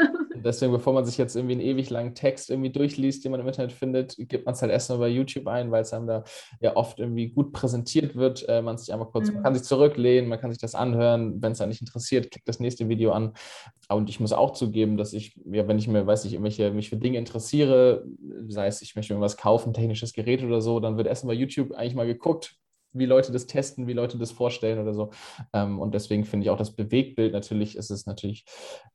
Deswegen, 0.47 0.73
bevor 0.73 0.93
man 0.93 1.05
sich 1.05 1.19
jetzt 1.19 1.37
irgendwie 1.37 1.55
einen 1.55 1.61
ewig 1.61 1.91
langen 1.91 2.15
Text 2.15 2.51
irgendwie 2.51 2.71
durchliest, 2.71 3.25
den 3.25 3.33
man 3.33 3.41
im 3.41 3.49
Internet 3.49 3.73
findet, 3.73 4.17
gibt 4.17 4.47
man 4.47 4.55
es 4.55 4.63
halt 4.63 4.73
erstmal 4.73 4.99
bei 4.99 5.09
YouTube 5.09 5.47
ein, 5.49 5.71
weil 5.71 5.83
es 5.83 5.93
einem 5.93 6.07
da 6.07 6.25
ja 6.61 6.77
oft 6.77 7.01
irgendwie 7.01 7.29
gut 7.29 7.53
präsentiert 7.53 8.15
wird. 8.17 8.49
Äh, 8.49 8.63
man 8.63 8.79
sich 8.79 8.93
einmal 8.93 9.09
kurz, 9.09 9.29
mhm. 9.29 9.35
man 9.35 9.43
kann 9.43 9.55
sich 9.55 9.65
zurücklehnen, 9.65 10.29
man 10.29 10.41
kann 10.41 10.51
sich 10.51 10.61
das 10.61 10.75
anhören. 10.75 11.43
Wenn 11.43 11.53
es 11.53 11.61
einen 11.61 11.71
nicht 11.71 11.81
interessiert, 11.81 12.31
klickt 12.31 12.49
das 12.49 12.61
nächste 12.61 12.89
Video 12.89 13.13
an. 13.13 13.33
Und 13.89 14.09
ich 14.09 14.21
muss 14.21 14.33
auch 14.33 14.53
zugeben, 14.53 14.97
dass 14.97 15.13
ich, 15.13 15.37
ja, 15.45 15.67
wenn 15.69 15.79
ich 15.79 15.89
mir, 15.89 16.07
weiß 16.07 16.25
nicht, 16.25 16.35
irgendwelche, 16.35 16.71
mich 16.71 16.91
für 16.91 16.97
Dinge 16.97 17.19
interessiere, 17.19 18.05
sei 18.49 18.67
es, 18.67 18.83
ich 18.83 18.97
möchte 18.97 19.13
irgendwas 19.13 19.37
kaufen, 19.37 19.75
technisches 19.75 20.13
Gerät 20.13 20.43
oder 20.43 20.61
so, 20.61 20.81
dann 20.81 20.97
wird 20.97 21.07
erstmal 21.07 21.35
bei 21.35 21.41
YouTube 21.41 21.73
eigentlich 21.73 21.95
mal 21.95 22.07
geguckt, 22.07 22.57
wie 22.99 23.07
Leute 23.07 23.33
das 23.33 23.47
testen, 23.47 23.87
wie 23.87 23.93
Leute 23.93 24.19
das 24.19 24.33
vorstellen 24.33 24.79
oder 24.79 24.95
so. 24.95 25.11
Ähm, 25.53 25.79
und 25.81 25.95
deswegen 25.95 26.25
finde 26.25 26.45
ich 26.45 26.51
auch 26.51 26.59
das 26.59 26.75
Bewegtbild 26.75 27.33
natürlich, 27.33 27.77
ist 27.77 27.91
es 27.91 28.07
natürlich 28.07 28.45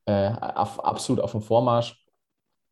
äh, 0.06 0.32
auf, 0.32 0.84
absolut 0.84 1.24
auf 1.24 1.32
dem 1.32 1.42
Vormarsch. 1.42 1.98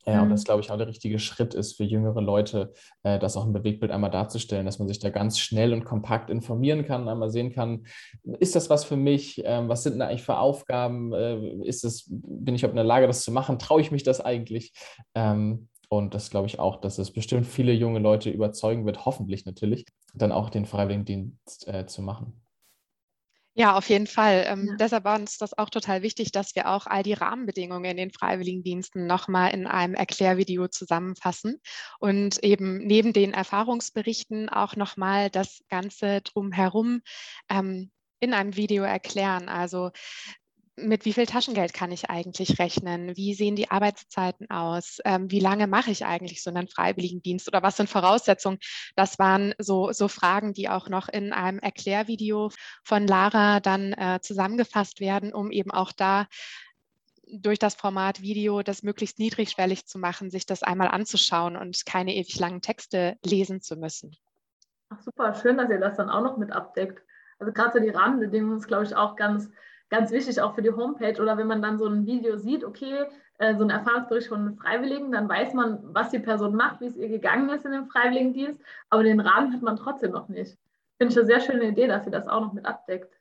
Ja, 0.06 0.18
mhm. 0.18 0.24
und 0.24 0.30
das, 0.32 0.46
glaube 0.46 0.62
ich, 0.62 0.72
auch 0.72 0.78
der 0.78 0.88
richtige 0.88 1.20
Schritt 1.20 1.54
ist 1.54 1.76
für 1.76 1.84
jüngere 1.84 2.22
Leute, 2.22 2.74
äh, 3.04 3.20
das 3.20 3.36
auch 3.36 3.46
im 3.46 3.54
Bewegtbild 3.54 3.92
einmal 3.92 4.10
darzustellen, 4.10 4.66
dass 4.66 4.80
man 4.80 4.88
sich 4.88 5.00
da 5.00 5.10
ganz 5.10 5.40
schnell 5.40 5.74
und 5.74 5.84
kompakt 5.84 6.30
informieren 6.30 6.86
kann, 6.86 7.08
einmal 7.10 7.30
sehen 7.30 7.52
kann, 7.52 7.86
ist 8.40 8.56
das 8.56 8.70
was 8.70 8.86
für 8.86 8.96
mich? 8.96 9.42
Ähm, 9.46 9.68
was 9.68 9.84
sind 9.84 9.94
denn 9.94 10.02
eigentlich 10.02 10.24
für 10.24 10.38
Aufgaben? 10.38 11.14
Äh, 11.14 11.64
ist 11.64 11.84
es, 11.84 12.06
bin 12.10 12.56
ich 12.56 12.64
in 12.64 12.76
der 12.76 12.84
Lage, 12.84 13.08
das 13.08 13.24
zu 13.24 13.32
machen? 13.32 13.60
Traue 13.60 13.82
ich 13.82 13.92
mich 13.92 14.04
das 14.04 14.22
eigentlich? 14.22 14.74
Ähm, 15.16 15.68
und 15.90 16.14
das 16.14 16.30
glaube 16.30 16.48
ich 16.48 16.60
auch, 16.60 16.80
dass 16.80 17.00
es 17.00 17.12
bestimmt 17.12 17.48
viele 17.48 17.74
junge 17.74 18.00
Leute 18.00 18.30
überzeugen 18.30 18.86
wird, 18.86 19.06
hoffentlich 19.06 19.46
natürlich, 19.46 19.86
dann 20.14 20.32
auch 20.32 20.50
den 20.50 20.66
Freiwilligendienst 20.66 21.68
äh, 21.68 21.86
zu 21.88 22.02
machen. 22.02 22.42
Ja, 23.56 23.76
auf 23.76 23.90
jeden 23.90 24.08
Fall. 24.08 24.46
Ähm, 24.48 24.68
ja. 24.70 24.76
Deshalb 24.78 25.04
war 25.04 25.20
uns 25.20 25.38
das 25.38 25.58
auch 25.58 25.70
total 25.70 26.02
wichtig, 26.02 26.32
dass 26.32 26.56
wir 26.56 26.70
auch 26.70 26.86
all 26.86 27.04
die 27.04 27.14
Rahmenbedingungen 27.14 27.92
in 27.92 27.98
den 27.98 28.12
Freiwilligendiensten 28.12 29.06
nochmal 29.06 29.52
in 29.54 29.68
einem 29.68 29.96
Erklärvideo 29.96 30.68
zusammenfassen 30.70 31.60
und 32.00 32.42
eben 32.44 32.78
neben 32.86 33.12
den 33.12 33.34
Erfahrungsberichten 33.34 34.48
auch 34.48 34.76
nochmal 34.76 35.30
das 35.30 35.62
Ganze 35.68 36.22
drumherum 36.22 37.02
ähm, 37.50 37.92
in 38.22 38.34
einem 38.34 38.56
Video 38.56 38.84
erklären. 38.84 39.50
Also 39.50 39.92
mit 40.82 41.06
wie 41.06 41.14
viel 41.14 41.26
Taschengeld 41.26 41.74
kann 41.74 41.92
ich 41.92 42.10
eigentlich 42.10 42.60
rechnen? 42.60 43.16
Wie 43.16 43.34
sehen 43.34 43.56
die 43.56 43.72
Arbeitszeiten 43.72 44.50
aus? 44.50 45.00
Ähm, 45.06 45.30
wie 45.32 45.40
lange 45.40 45.68
mache 45.68 45.92
ich 45.92 46.06
eigentlich 46.06 46.44
so 46.44 46.50
einen 46.50 46.68
Freiwilligendienst 46.68 47.48
oder 47.48 47.64
was 47.64 47.78
sind 47.78 47.90
Voraussetzungen? 47.90 48.60
Das 48.96 49.20
waren 49.20 49.54
so, 49.58 49.92
so 49.92 50.08
Fragen, 50.08 50.54
die 50.54 50.70
auch 50.70 50.90
noch 50.90 51.10
in 51.10 51.34
einem 51.34 51.60
Erklärvideo 51.60 52.52
von 52.84 53.08
Lara 53.08 53.60
dann 53.60 53.94
äh, 53.94 54.20
zusammengefasst 54.22 55.00
werden, 55.00 55.34
um 55.34 55.52
eben 55.52 55.72
auch 55.72 55.92
da 55.92 56.28
durch 57.32 57.60
das 57.60 57.76
Format 57.76 58.22
Video 58.22 58.64
das 58.64 58.84
möglichst 58.84 59.20
niedrigschwellig 59.20 59.86
zu 59.86 60.00
machen, 60.00 60.32
sich 60.32 60.46
das 60.46 60.64
einmal 60.64 60.88
anzuschauen 60.88 61.58
und 61.58 61.86
keine 61.86 62.16
ewig 62.16 62.40
langen 62.40 62.62
Texte 62.62 63.18
lesen 63.24 63.62
zu 63.62 63.76
müssen. 63.76 64.16
Ach 64.90 65.00
super, 65.02 65.36
schön, 65.36 65.58
dass 65.58 65.70
ihr 65.70 65.80
das 65.80 65.98
dann 65.98 66.10
auch 66.10 66.24
noch 66.24 66.38
mit 66.38 66.52
abdeckt. 66.52 67.04
Also 67.38 67.54
gerade 67.54 67.74
so 67.74 67.80
die 67.80 67.90
Rahmenbedingungen 67.90 68.58
ist, 68.58 68.68
glaube 68.68 68.86
ich, 68.86 68.96
auch 68.96 69.16
ganz 69.16 69.50
ganz 69.90 70.12
wichtig 70.12 70.42
auch 70.42 70.56
für 70.56 70.62
die 70.62 70.72
Homepage 70.72 71.22
oder 71.22 71.38
wenn 71.38 71.48
man 71.48 71.62
dann 71.62 71.78
so 71.78 71.88
ein 71.88 72.06
Video 72.06 72.38
sieht, 72.38 72.64
okay, 72.64 73.06
äh, 73.40 73.56
so 73.56 73.64
ein 73.64 73.70
Erfahrungsbericht 73.70 74.28
von 74.28 74.40
einem 74.40 74.56
Freiwilligen, 74.56 75.12
dann 75.12 75.28
weiß 75.28 75.54
man, 75.54 75.80
was 75.84 76.12
die 76.12 76.20
Person 76.20 76.56
macht, 76.56 76.82
wie 76.82 76.86
es 76.86 76.96
ihr 76.96 77.10
gegangen 77.10 77.50
ist 77.50 77.66
in 77.66 77.72
dem 77.72 77.88
Freiwilligendienst, 77.88 78.62
aber 78.90 79.04
den 79.04 79.20
Rahmen 79.20 79.54
hat 79.54 79.62
man 79.62 79.78
trotzdem 79.78 80.12
noch 80.12 80.30
nicht. 80.30 80.58
Finde 80.98 81.14
ich 81.14 81.18
eine 81.18 81.28
sehr 81.28 81.40
schöne 81.40 81.70
Idee, 81.70 81.88
dass 81.88 82.06
sie 82.06 82.12
das 82.12 82.28
auch 82.28 82.42
noch 82.42 82.54
mit 82.54 82.66
abdeckt. 82.66 83.20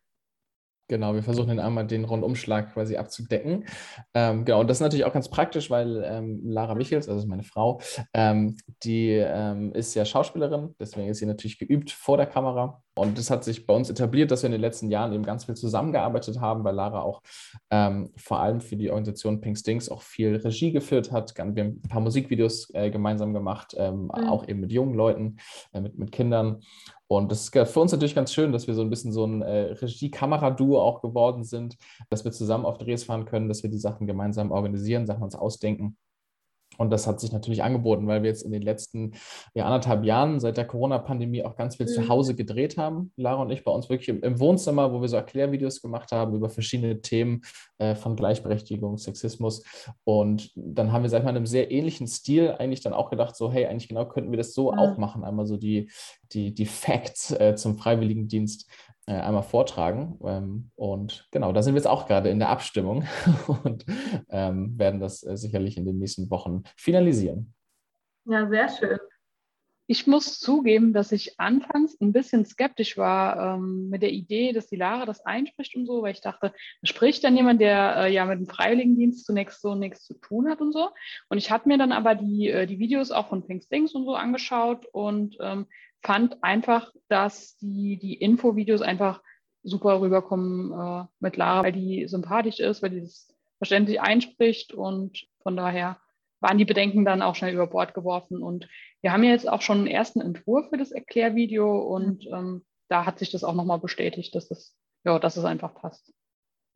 Genau, 0.91 1.15
wir 1.15 1.23
versuchen 1.23 1.49
dann 1.49 1.61
einmal 1.61 1.87
den 1.87 2.07
Rundumschlag 2.07 2.73
quasi 2.73 2.97
abzudecken. 2.97 3.67
Ähm, 4.15 4.47
genau, 4.47 4.61
und 4.61 4.71
das 4.71 4.79
ist 4.79 4.81
natürlich 4.81 5.05
auch 5.05 5.13
ganz 5.13 5.29
praktisch, 5.29 5.71
weil 5.71 6.03
ähm, 6.03 6.41
Lara 6.45 6.75
Michels, 6.75 7.11
also 7.11 7.27
meine 7.29 7.43
Frau, 7.43 7.81
ähm, 8.15 8.57
die 8.83 9.11
ähm, 9.11 9.73
ist 9.73 9.95
ja 9.95 10.07
Schauspielerin, 10.07 10.75
deswegen 10.81 11.09
ist 11.11 11.19
sie 11.19 11.27
natürlich 11.27 11.59
geübt 11.59 11.91
vor 11.91 12.17
der 12.17 12.25
Kamera. 12.25 12.83
Und 12.99 13.19
es 13.19 13.31
hat 13.31 13.45
sich 13.45 13.67
bei 13.67 13.75
uns 13.75 13.88
etabliert, 13.88 14.31
dass 14.31 14.43
wir 14.43 14.49
in 14.49 14.52
den 14.52 14.61
letzten 14.61 14.90
Jahren 14.90 15.12
eben 15.12 15.25
ganz 15.25 15.45
viel 15.45 15.55
zusammengearbeitet 15.55 16.40
haben, 16.40 16.64
weil 16.64 16.75
Lara 16.75 17.00
auch 17.02 17.23
ähm, 17.71 18.11
vor 18.17 18.40
allem 18.40 18.61
für 18.61 18.76
die 18.76 18.90
Organisation 18.90 19.40
Pink 19.40 19.57
Stinks 19.57 19.88
auch 19.88 20.02
viel 20.02 20.37
Regie 20.37 20.73
geführt 20.73 21.12
hat. 21.12 21.37
Wir 21.37 21.45
haben 21.45 21.57
ein 21.57 21.83
paar 21.88 22.00
Musikvideos 22.00 22.71
äh, 22.75 22.90
gemeinsam 22.90 23.33
gemacht, 23.33 23.75
ähm, 23.78 24.05
mhm. 24.05 24.11
auch 24.11 24.47
eben 24.49 24.61
mit 24.61 24.73
jungen 24.73 24.95
Leuten, 24.95 25.37
äh, 25.73 25.81
mit, 25.81 25.99
mit 25.99 26.12
Kindern. 26.12 26.61
Und 27.07 27.33
das 27.33 27.45
ist 27.45 27.50
für 27.52 27.81
uns 27.81 27.93
natürlich 27.93 28.14
ganz 28.14 28.35
schön, 28.35 28.52
dass 28.52 28.67
wir 28.67 28.75
so 28.75 28.83
ein 28.83 28.90
bisschen 28.90 29.12
so 29.12 29.25
ein 29.25 29.40
äh, 29.40 29.73
Regie-Kamera-Duo 29.73 30.78
auch 30.81 31.00
geworden 31.00 31.43
sind, 31.43 31.76
dass 32.11 32.25
wir 32.25 32.33
zusammen 32.33 32.67
auf 32.67 32.76
Drehs 32.76 33.05
fahren 33.05 33.25
können, 33.25 33.49
dass 33.49 33.62
wir 33.62 33.71
die 33.71 33.78
Sachen 33.78 34.07
gemeinsam 34.07 34.50
organisieren, 34.50 35.07
Sachen 35.07 35.23
uns 35.23 35.35
ausdenken. 35.35 35.97
Und 36.78 36.90
das 36.90 37.06
hat 37.06 37.20
sich 37.20 37.32
natürlich 37.32 37.62
angeboten, 37.62 38.06
weil 38.06 38.23
wir 38.23 38.30
jetzt 38.30 38.42
in 38.42 38.52
den 38.52 38.62
letzten 38.62 39.12
ja, 39.52 39.66
anderthalb 39.66 40.04
Jahren 40.04 40.38
seit 40.38 40.56
der 40.56 40.64
Corona-Pandemie 40.64 41.44
auch 41.44 41.56
ganz 41.56 41.76
viel 41.76 41.87
mhm. 41.87 41.90
zu 41.90 42.08
Hause 42.08 42.35
gedreht 42.37 42.78
haben. 42.78 43.12
Lara 43.16 43.42
und 43.42 43.50
ich 43.50 43.64
bei 43.64 43.73
uns 43.73 43.90
wirklich 43.90 44.08
im, 44.08 44.23
im, 44.23 44.38
Wohnzimmer, 44.38 44.92
wo 44.92 45.00
wir 45.00 45.08
so 45.08 45.16
Erklärvideos 45.16 45.82
gemacht 45.82 46.12
haben 46.12 46.35
über 46.35 46.49
verschiedene 46.49 47.00
Themen 47.00 47.42
äh, 47.78 47.97
von 47.97 48.14
Gleichberechtigung, 48.14 48.97
Sexismus. 48.97 49.64
Und 50.04 50.52
dann 50.54 50.92
haben 50.92 51.02
wir 51.02 51.11
seit 51.11 51.25
mal 51.25 51.30
in 51.30 51.37
einem 51.37 51.47
sehr 51.47 51.73
ähnlichen 51.73 52.06
Stil 52.06 52.52
eigentlich 52.52 52.80
dann 52.80 52.92
auch 52.92 53.11
gedacht, 53.11 53.35
so 53.35 53.50
hey, 53.50 53.66
eigentlich 53.66 53.88
genau 53.88 54.06
könnten 54.06 54.30
wir 54.30 54.38
das 54.38 54.54
so 54.54 54.70
mhm. 54.70 54.78
auch 54.78 54.99
machen. 54.99 55.25
Einmal 55.25 55.47
so 55.47 55.56
die, 55.56 55.90
die, 56.32 56.54
die 56.54 56.66
Facts 56.66 57.32
äh, 57.32 57.56
zum 57.56 57.76
Freiwilligendienst 57.76 58.70
äh, 59.09 59.12
einmal 59.12 59.43
vortragen. 59.43 60.19
Ähm, 60.23 60.71
und 60.77 61.27
genau, 61.31 61.53
da 61.53 61.62
sind 61.62 61.73
wir 61.73 61.79
jetzt 61.79 61.87
auch 61.87 62.07
gerade 62.07 62.29
in 62.29 62.38
der 62.38 62.50
Abstimmung 62.50 63.07
und 63.65 63.87
ähm, 64.29 64.79
werden 64.79 65.00
das 65.00 65.23
äh, 65.25 65.37
sicherlich 65.37 65.79
in 65.79 65.87
den 65.87 65.99
nächsten 65.99 66.31
Wochen 66.31 66.62
finalisieren. 66.77 67.55
Ja, 68.27 68.47
sehr 68.47 68.69
schön. 68.69 68.99
Ich 69.91 70.07
muss 70.07 70.38
zugeben, 70.38 70.93
dass 70.93 71.12
ich 71.12 71.41
anfangs 71.41 71.99
ein 72.03 72.12
bisschen 72.12 72.45
skeptisch 72.45 72.99
war 72.99 73.55
ähm, 73.55 73.88
mit 73.88 74.03
der 74.03 74.12
Idee, 74.12 74.53
dass 74.53 74.67
die 74.67 74.77
Lara 74.77 75.07
das 75.07 75.25
einspricht 75.25 75.75
und 75.77 75.87
so, 75.87 76.03
weil 76.03 76.12
ich 76.12 76.21
dachte, 76.21 76.53
spricht 76.83 77.25
dann 77.25 77.35
jemand, 77.35 77.62
der 77.62 77.97
äh, 77.97 78.12
ja 78.12 78.27
mit 78.27 78.38
dem 78.38 78.47
Freiwilligendienst 78.47 79.25
zunächst 79.25 79.62
so 79.62 79.75
nichts 79.75 80.05
zu 80.05 80.12
tun 80.12 80.50
hat 80.50 80.61
und 80.61 80.73
so. 80.73 80.91
Und 81.31 81.38
ich 81.38 81.50
hatte 81.50 81.69
mir 81.69 81.79
dann 81.79 81.93
aber 81.93 82.15
die, 82.15 82.49
äh, 82.49 82.67
die 82.67 82.79
Videos 82.79 83.11
auch 83.11 83.31
von 83.31 83.47
Pink 83.47 83.65
Stings 83.65 83.95
und 83.95 84.05
so 84.05 84.15
angeschaut 84.15 84.85
und 84.93 85.38
ähm, 85.41 85.67
fand 86.02 86.43
einfach, 86.43 86.93
dass 87.09 87.57
die, 87.59 87.99
die 87.99 88.14
Infovideos 88.14 88.83
einfach 88.83 89.23
super 89.62 90.00
rüberkommen 90.00 90.73
äh, 90.73 91.07
mit 91.21 91.37
Lara, 91.37 91.64
weil 91.64 91.73
die 91.73 92.07
sympathisch 92.09 92.61
ist, 92.61 92.83
weil 92.83 92.90
die 92.90 93.00
das 93.00 93.35
verständlich 93.59 94.00
einspricht 94.00 94.73
und 94.73 95.26
von 95.43 95.57
daher 95.57 95.99
waren 96.40 96.59
die 96.59 96.64
Bedenken 96.64 97.05
dann 97.05 97.23
auch 97.23 97.35
schnell 97.35 97.55
über 97.55 97.67
Bord 97.67 97.95
geworfen. 97.95 98.43
Und 98.43 98.69
wir 99.00 99.12
haben 99.12 99.25
ja 99.25 99.31
jetzt 99.31 99.49
auch 99.49 99.62
schon 99.62 99.78
einen 99.78 99.87
ersten 99.88 100.21
Entwurf 100.21 100.69
für 100.71 100.76
das 100.76 100.93
Erklärvideo 100.93 101.78
und 101.78 102.26
ähm, 102.26 102.64
da 102.88 103.05
hat 103.05 103.19
sich 103.19 103.31
das 103.31 103.45
auch 103.45 103.55
nochmal 103.55 103.81
bestätigt, 103.81 104.35
dass 104.35 104.50
es, 104.50 104.76
ja, 105.05 105.19
dass 105.19 105.37
es 105.37 105.45
einfach 105.45 105.75
passt. 105.75 106.12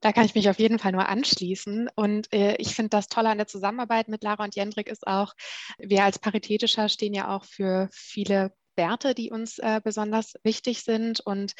Da 0.00 0.12
kann 0.12 0.25
ich 0.25 0.35
mich 0.35 0.50
auf 0.50 0.59
jeden 0.59 0.81
Fall 0.81 0.91
nur 0.91 1.09
anschließen. 1.09 1.88
Und 1.95 2.33
äh, 2.33 2.57
ich 2.57 2.75
finde 2.75 2.91
das 2.91 3.07
Tolle 3.07 3.29
an 3.29 3.38
der 3.38 3.47
Zusammenarbeit 3.47 4.09
mit 4.09 4.25
Lara 4.25 4.43
und 4.43 4.57
Jendrik 4.57 4.88
ist 4.88 5.07
auch, 5.07 5.33
wir 5.79 6.02
als 6.02 6.19
Paritätischer 6.19 6.88
stehen 6.88 7.14
ja 7.14 7.35
auch 7.35 7.45
für 7.45 7.88
viele 7.93 8.52
Werte, 8.76 9.14
die 9.14 9.31
uns 9.31 9.59
äh, 9.59 9.81
besonders 9.83 10.35
wichtig 10.43 10.83
sind. 10.83 11.21
Und 11.21 11.52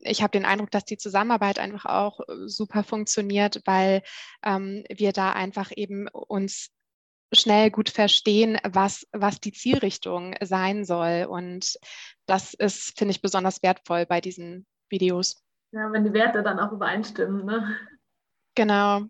ich 0.00 0.22
habe 0.22 0.30
den 0.30 0.44
Eindruck, 0.44 0.70
dass 0.70 0.84
die 0.84 0.98
Zusammenarbeit 0.98 1.58
einfach 1.58 1.86
auch 1.86 2.20
äh, 2.20 2.46
super 2.46 2.84
funktioniert, 2.84 3.62
weil 3.64 4.02
ähm, 4.44 4.84
wir 4.90 5.12
da 5.12 5.32
einfach 5.32 5.70
eben 5.74 6.08
uns 6.08 6.70
schnell 7.32 7.70
gut 7.70 7.88
verstehen, 7.88 8.58
was, 8.64 9.06
was 9.12 9.40
die 9.40 9.52
Zielrichtung 9.52 10.34
sein 10.42 10.84
soll. 10.84 11.26
Und 11.28 11.78
das 12.26 12.54
ist, 12.54 12.98
finde 12.98 13.12
ich, 13.12 13.22
besonders 13.22 13.62
wertvoll 13.62 14.06
bei 14.06 14.20
diesen 14.20 14.66
Videos. 14.90 15.42
Ja, 15.72 15.90
wenn 15.90 16.04
die 16.04 16.12
Werte 16.12 16.42
dann 16.42 16.60
auch 16.60 16.72
übereinstimmen. 16.72 17.46
Ne? 17.46 17.76
Genau. 18.54 19.06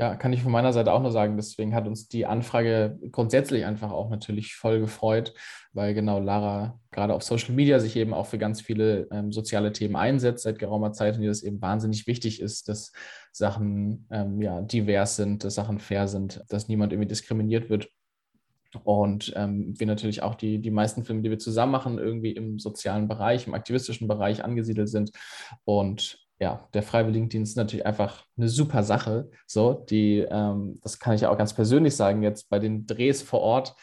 Ja, 0.00 0.16
kann 0.16 0.32
ich 0.32 0.42
von 0.42 0.50
meiner 0.50 0.72
Seite 0.72 0.94
auch 0.94 1.02
nur 1.02 1.12
sagen. 1.12 1.36
Deswegen 1.36 1.74
hat 1.74 1.86
uns 1.86 2.08
die 2.08 2.24
Anfrage 2.24 2.98
grundsätzlich 3.12 3.66
einfach 3.66 3.90
auch 3.92 4.08
natürlich 4.08 4.54
voll 4.54 4.80
gefreut, 4.80 5.34
weil 5.74 5.92
genau 5.92 6.18
Lara 6.18 6.80
gerade 6.90 7.12
auf 7.12 7.22
Social 7.22 7.54
Media 7.54 7.78
sich 7.80 7.96
eben 7.96 8.14
auch 8.14 8.24
für 8.24 8.38
ganz 8.38 8.62
viele 8.62 9.08
ähm, 9.10 9.30
soziale 9.30 9.74
Themen 9.74 9.96
einsetzt 9.96 10.44
seit 10.44 10.58
geraumer 10.58 10.92
Zeit 10.92 11.16
und 11.16 11.22
ihr 11.22 11.28
das 11.28 11.42
eben 11.42 11.60
wahnsinnig 11.60 12.06
wichtig 12.06 12.40
ist, 12.40 12.70
dass 12.70 12.92
Sachen 13.30 14.06
ähm, 14.10 14.40
ja, 14.40 14.62
divers 14.62 15.16
sind, 15.16 15.44
dass 15.44 15.56
Sachen 15.56 15.78
fair 15.78 16.08
sind, 16.08 16.42
dass 16.48 16.68
niemand 16.68 16.94
irgendwie 16.94 17.08
diskriminiert 17.08 17.68
wird. 17.68 17.90
Und 18.84 19.34
ähm, 19.36 19.74
wir 19.78 19.86
natürlich 19.86 20.22
auch 20.22 20.34
die, 20.34 20.62
die 20.62 20.70
meisten 20.70 21.04
Filme, 21.04 21.20
die 21.20 21.28
wir 21.28 21.38
zusammen 21.38 21.72
machen, 21.72 21.98
irgendwie 21.98 22.32
im 22.32 22.58
sozialen 22.58 23.06
Bereich, 23.06 23.46
im 23.46 23.52
aktivistischen 23.52 24.08
Bereich 24.08 24.42
angesiedelt 24.42 24.88
sind. 24.88 25.10
Und 25.64 26.26
ja, 26.40 26.66
der 26.72 26.82
Freiwilligendienst 26.82 27.52
ist 27.52 27.56
natürlich 27.56 27.84
einfach 27.84 28.24
eine 28.36 28.48
super 28.48 28.82
Sache. 28.82 29.30
So, 29.46 29.74
die, 29.74 30.20
ähm, 30.20 30.78
das 30.82 30.98
kann 30.98 31.14
ich 31.14 31.20
ja 31.20 31.30
auch 31.30 31.38
ganz 31.38 31.52
persönlich 31.52 31.94
sagen, 31.94 32.22
jetzt 32.22 32.48
bei 32.48 32.58
den 32.58 32.86
Drehs 32.86 33.20
vor 33.20 33.40
Ort 33.40 33.76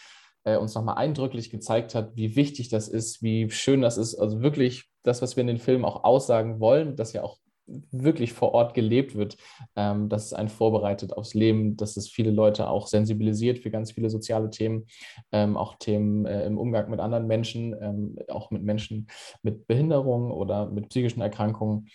äh, 0.44 0.58
uns 0.58 0.74
nochmal 0.74 0.98
eindrücklich 0.98 1.52
gezeigt 1.52 1.94
hat, 1.94 2.16
wie 2.16 2.36
wichtig 2.36 2.70
das 2.70 2.88
ist, 2.88 3.22
wie 3.22 3.50
schön 3.52 3.82
das 3.82 3.98
ist. 3.98 4.16
Also 4.16 4.42
wirklich 4.42 4.90
das, 5.04 5.22
was 5.22 5.36
wir 5.36 5.42
in 5.42 5.48
den 5.48 5.60
Filmen 5.60 5.86
auch 5.86 6.04
aussagen 6.04 6.60
wollen, 6.60 6.96
dass 6.96 7.14
ja 7.14 7.22
auch 7.22 7.38
wirklich 7.92 8.34
vor 8.34 8.54
Ort 8.54 8.74
gelebt 8.74 9.16
wird, 9.16 9.38
ähm, 9.76 10.10
dass 10.10 10.26
es 10.26 10.34
einen 10.34 10.50
vorbereitet 10.50 11.14
aufs 11.14 11.34
Leben, 11.34 11.78
dass 11.78 11.98
es 11.98 12.10
viele 12.10 12.32
Leute 12.32 12.70
auch 12.70 12.88
sensibilisiert 12.88 13.60
für 13.60 13.70
ganz 13.70 13.92
viele 13.92 14.10
soziale 14.10 14.50
Themen, 14.50 14.88
ähm, 15.32 15.58
auch 15.58 15.76
Themen 15.78 16.26
äh, 16.26 16.46
im 16.46 16.58
Umgang 16.58 16.90
mit 16.90 17.00
anderen 17.00 17.28
Menschen, 17.28 17.76
ähm, 17.82 18.16
auch 18.30 18.52
mit 18.52 18.64
Menschen 18.64 19.08
mit 19.44 19.68
Behinderungen 19.68 20.32
oder 20.32 20.70
mit 20.70 20.90
psychischen 20.90 21.22
Erkrankungen. 21.22 21.90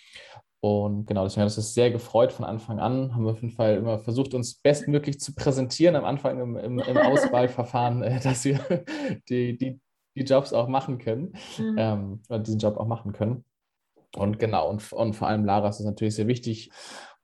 Und 0.63 1.07
genau, 1.07 1.25
deswegen 1.25 1.41
hat 1.41 1.49
es 1.49 1.57
uns 1.57 1.73
sehr 1.73 1.91
gefreut 1.91 2.31
von 2.31 2.45
Anfang 2.45 2.79
an. 2.79 3.13
Haben 3.13 3.25
wir 3.25 3.31
auf 3.31 3.41
jeden 3.41 3.53
Fall 3.53 3.75
immer 3.75 3.99
versucht, 3.99 4.33
uns 4.33 4.53
bestmöglich 4.55 5.19
zu 5.19 5.35
präsentieren 5.35 5.97
am 5.97 6.05
Anfang 6.05 6.39
im, 6.39 6.55
im, 6.55 6.79
im 6.79 6.97
Auswahlverfahren, 6.97 8.01
äh, 8.01 8.21
dass 8.21 8.45
wir 8.45 8.61
die, 9.27 9.57
die, 9.57 9.81
die 10.15 10.23
Jobs 10.23 10.53
auch 10.53 10.69
machen 10.69 10.99
können, 10.99 11.33
mhm. 11.57 11.75
ähm, 11.77 12.21
oder 12.29 12.39
diesen 12.39 12.59
Job 12.59 12.77
auch 12.77 12.87
machen 12.87 13.11
können. 13.11 13.43
Und 14.15 14.39
genau, 14.39 14.69
und, 14.69 14.89
und 14.93 15.17
vor 15.17 15.27
allem 15.27 15.43
Lara 15.43 15.67
ist 15.67 15.79
das 15.79 15.85
natürlich 15.85 16.15
sehr 16.15 16.27
wichtig. 16.27 16.71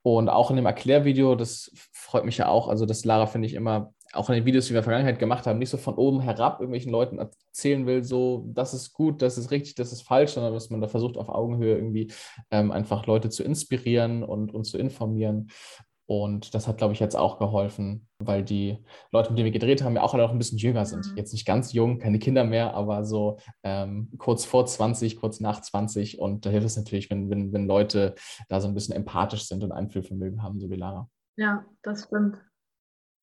Und 0.01 0.27
auch 0.27 0.49
in 0.49 0.57
dem 0.57 0.65
Erklärvideo, 0.65 1.35
das 1.35 1.71
freut 1.93 2.25
mich 2.25 2.39
ja 2.39 2.49
auch, 2.49 2.67
also 2.67 2.85
das 2.85 3.05
Lara 3.05 3.25
finde 3.25 3.47
ich 3.47 3.53
immer 3.53 3.93
auch 4.13 4.29
in 4.29 4.35
den 4.35 4.45
Videos, 4.45 4.65
die 4.65 4.71
wir 4.71 4.79
in 4.79 4.81
der 4.81 4.83
Vergangenheit 4.83 5.19
gemacht 5.19 5.45
haben, 5.45 5.59
nicht 5.59 5.69
so 5.69 5.77
von 5.77 5.95
oben 5.95 6.21
herab 6.21 6.59
irgendwelchen 6.59 6.91
Leuten 6.91 7.19
erzählen 7.19 7.85
will, 7.85 8.03
so, 8.03 8.45
das 8.53 8.73
ist 8.73 8.93
gut, 8.93 9.21
das 9.21 9.37
ist 9.37 9.51
richtig, 9.51 9.75
das 9.75 9.91
ist 9.91 10.01
falsch, 10.01 10.31
sondern 10.31 10.53
dass 10.53 10.69
man 10.69 10.81
da 10.81 10.87
versucht, 10.87 11.17
auf 11.17 11.29
Augenhöhe 11.29 11.75
irgendwie 11.75 12.11
ähm, 12.51 12.71
einfach 12.71 13.05
Leute 13.05 13.29
zu 13.29 13.43
inspirieren 13.43 14.23
und, 14.23 14.53
und 14.53 14.63
zu 14.63 14.77
informieren. 14.77 15.49
Und 16.09 16.55
das 16.55 16.67
hat, 16.67 16.79
glaube 16.79 16.93
ich, 16.93 16.99
jetzt 16.99 17.15
auch 17.15 17.37
geholfen, 17.37 18.07
weil 18.17 18.43
die 18.43 18.79
Leute, 19.11 19.29
mit 19.29 19.37
denen 19.37 19.45
wir 19.45 19.51
gedreht 19.51 19.83
haben, 19.83 19.95
ja 19.95 20.01
auch 20.01 20.15
alle 20.15 20.23
noch 20.23 20.31
ein 20.31 20.39
bisschen 20.39 20.57
jünger 20.57 20.83
sind. 20.83 21.11
Mhm. 21.11 21.17
Jetzt 21.17 21.33
nicht 21.33 21.45
ganz 21.45 21.71
jung, 21.71 21.99
keine 21.99 22.17
Kinder 22.17 22.43
mehr, 22.43 22.73
aber 22.73 23.03
so 23.05 23.37
ähm, 23.61 24.09
kurz 24.17 24.43
vor 24.43 24.65
20, 24.65 25.17
kurz 25.17 25.39
nach 25.39 25.61
20. 25.61 26.17
Und 26.17 26.47
da 26.47 26.49
hilft 26.49 26.65
es 26.65 26.77
natürlich, 26.77 27.11
wenn, 27.11 27.29
wenn, 27.29 27.53
wenn 27.53 27.67
Leute 27.67 28.15
da 28.47 28.59
so 28.59 28.67
ein 28.67 28.73
bisschen 28.73 28.95
empathisch 28.95 29.43
sind 29.43 29.63
und 29.63 29.71
Einfühlvermögen 29.71 30.41
haben, 30.41 30.59
so 30.59 30.71
wie 30.71 30.77
Lara. 30.77 31.07
Ja, 31.37 31.63
das 31.83 32.05
stimmt. 32.05 32.39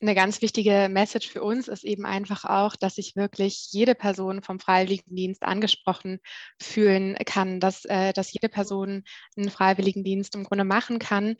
Eine 0.00 0.14
ganz 0.14 0.42
wichtige 0.42 0.88
Message 0.90 1.28
für 1.28 1.42
uns 1.42 1.68
ist 1.68 1.82
eben 1.82 2.04
einfach 2.04 2.44
auch, 2.44 2.76
dass 2.76 2.96
sich 2.96 3.16
wirklich 3.16 3.68
jede 3.70 3.94
Person 3.94 4.42
vom 4.42 4.60
Freiwilligendienst 4.60 5.42
angesprochen 5.42 6.18
fühlen 6.60 7.16
kann, 7.24 7.60
dass, 7.60 7.86
äh, 7.86 8.12
dass 8.12 8.32
jede 8.32 8.50
Person 8.50 9.04
einen 9.36 9.50
Freiwilligendienst 9.50 10.34
im 10.34 10.44
Grunde 10.44 10.64
machen 10.64 10.98
kann, 10.98 11.36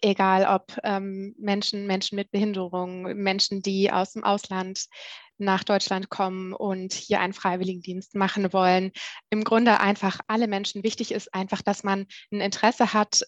egal 0.00 0.46
ob 0.46 0.78
ähm, 0.84 1.34
Menschen, 1.38 1.86
Menschen 1.86 2.16
mit 2.16 2.30
Behinderung, 2.30 3.02
Menschen, 3.14 3.60
die 3.60 3.90
aus 3.92 4.12
dem 4.12 4.24
Ausland 4.24 4.86
nach 5.38 5.64
Deutschland 5.64 6.08
kommen 6.08 6.54
und 6.54 6.94
hier 6.94 7.20
einen 7.20 7.34
Freiwilligendienst 7.34 8.14
machen 8.14 8.52
wollen. 8.54 8.92
Im 9.28 9.44
Grunde 9.44 9.80
einfach 9.80 10.20
alle 10.28 10.48
Menschen. 10.48 10.82
Wichtig 10.82 11.12
ist 11.12 11.34
einfach, 11.34 11.60
dass 11.60 11.84
man 11.84 12.06
ein 12.30 12.40
Interesse 12.40 12.94
hat 12.94 13.22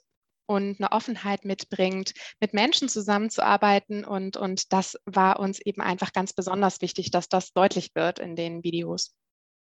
und 0.47 0.81
eine 0.81 0.93
Offenheit 0.93 1.45
mitbringt, 1.45 2.13
mit 2.41 2.55
Menschen 2.55 2.89
zusammenzuarbeiten. 2.89 4.05
Und, 4.05 4.37
und 4.37 4.73
das 4.73 4.99
war 5.07 5.41
uns 5.41 5.61
eben 5.61 5.81
einfach 5.81 6.13
ganz 6.13 6.33
besonders 6.33 6.81
wichtig, 6.81 7.11
dass 7.11 7.29
das 7.29 7.53
deutlich 7.53 7.95
wird 7.95 8.19
in 8.19 8.37
den 8.37 8.63
Videos 8.63 9.15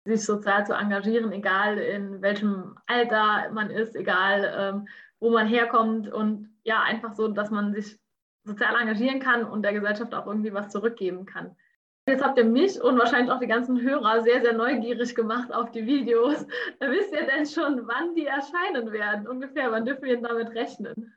sich 0.06 0.25
sozial 0.25 0.65
zu 0.65 0.74
engagieren, 0.74 1.32
egal 1.32 1.77
in 1.77 2.22
welchem 2.22 2.75
Alter 2.86 3.51
man 3.51 3.70
ist, 3.70 3.96
egal 3.96 4.53
ähm, 4.58 4.88
wo 5.20 5.30
man 5.32 5.48
herkommt 5.48 6.12
und 6.12 6.58
ja, 6.63 6.82
einfach 6.82 7.13
so, 7.15 7.30
dass 7.30 7.50
man 7.51 7.74
sich 7.74 7.98
sozial 8.44 8.75
engagieren 8.75 9.22
kann 9.22 9.46
und 9.46 9.63
der 9.63 9.74
Gesellschaft 9.74 10.13
auch 10.13 10.27
irgendwie 10.27 10.53
was 10.53 10.70
zurückgeben 10.70 11.25
kann. 11.25 11.56
Jetzt 12.05 12.22
habt 12.22 12.38
ihr 12.38 12.43
mich 12.43 12.81
und 12.81 13.00
wahrscheinlich 13.00 13.31
auch 13.31 13.39
die 13.39 13.48
ganzen 13.48 13.79
Hörer 13.81 14.24
sehr, 14.24 14.41
sehr 14.41 14.53
neugierig 14.53 15.15
gemacht 15.15 15.53
auf 15.53 15.72
die 15.72 15.86
Videos. 15.86 16.45
Wisst 16.79 17.13
ihr 17.13 17.25
denn 17.25 17.45
schon, 17.45 17.88
wann 17.88 18.13
die 18.13 18.25
erscheinen 18.25 18.91
werden? 18.91 19.25
Ungefähr, 19.27 19.72
wann 19.72 19.86
dürfen 19.86 20.03
wir 20.03 20.22
damit 20.22 20.50
rechnen? 20.50 21.13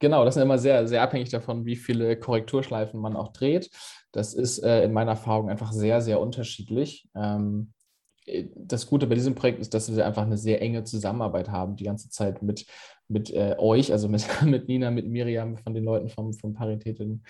Genau, 0.00 0.24
das 0.24 0.36
ist 0.36 0.42
immer 0.42 0.58
sehr, 0.58 0.86
sehr 0.86 1.02
abhängig 1.02 1.30
davon, 1.30 1.64
wie 1.64 1.76
viele 1.76 2.18
Korrekturschleifen 2.18 3.00
man 3.00 3.16
auch 3.16 3.32
dreht. 3.32 3.70
Das 4.12 4.34
ist 4.34 4.58
äh, 4.58 4.84
in 4.84 4.92
meiner 4.92 5.12
Erfahrung 5.12 5.48
einfach 5.48 5.72
sehr, 5.72 6.02
sehr 6.02 6.20
unterschiedlich. 6.20 7.08
Ähm, 7.16 7.72
das 8.54 8.86
Gute 8.86 9.06
bei 9.06 9.14
diesem 9.14 9.34
Projekt 9.34 9.60
ist, 9.60 9.72
dass 9.72 9.94
wir 9.94 10.06
einfach 10.06 10.24
eine 10.24 10.36
sehr 10.36 10.60
enge 10.60 10.84
Zusammenarbeit 10.84 11.48
haben, 11.48 11.76
die 11.76 11.84
ganze 11.84 12.10
Zeit 12.10 12.42
mit, 12.42 12.66
mit 13.08 13.30
äh, 13.32 13.56
euch, 13.58 13.92
also 13.92 14.08
mit, 14.08 14.26
mit 14.44 14.68
Nina, 14.68 14.90
mit 14.90 15.08
Miriam, 15.08 15.56
von 15.56 15.74
den 15.74 15.84
Leuten 15.84 16.08
vom, 16.08 16.32
vom 16.32 16.54
Paritäten, 16.54 17.24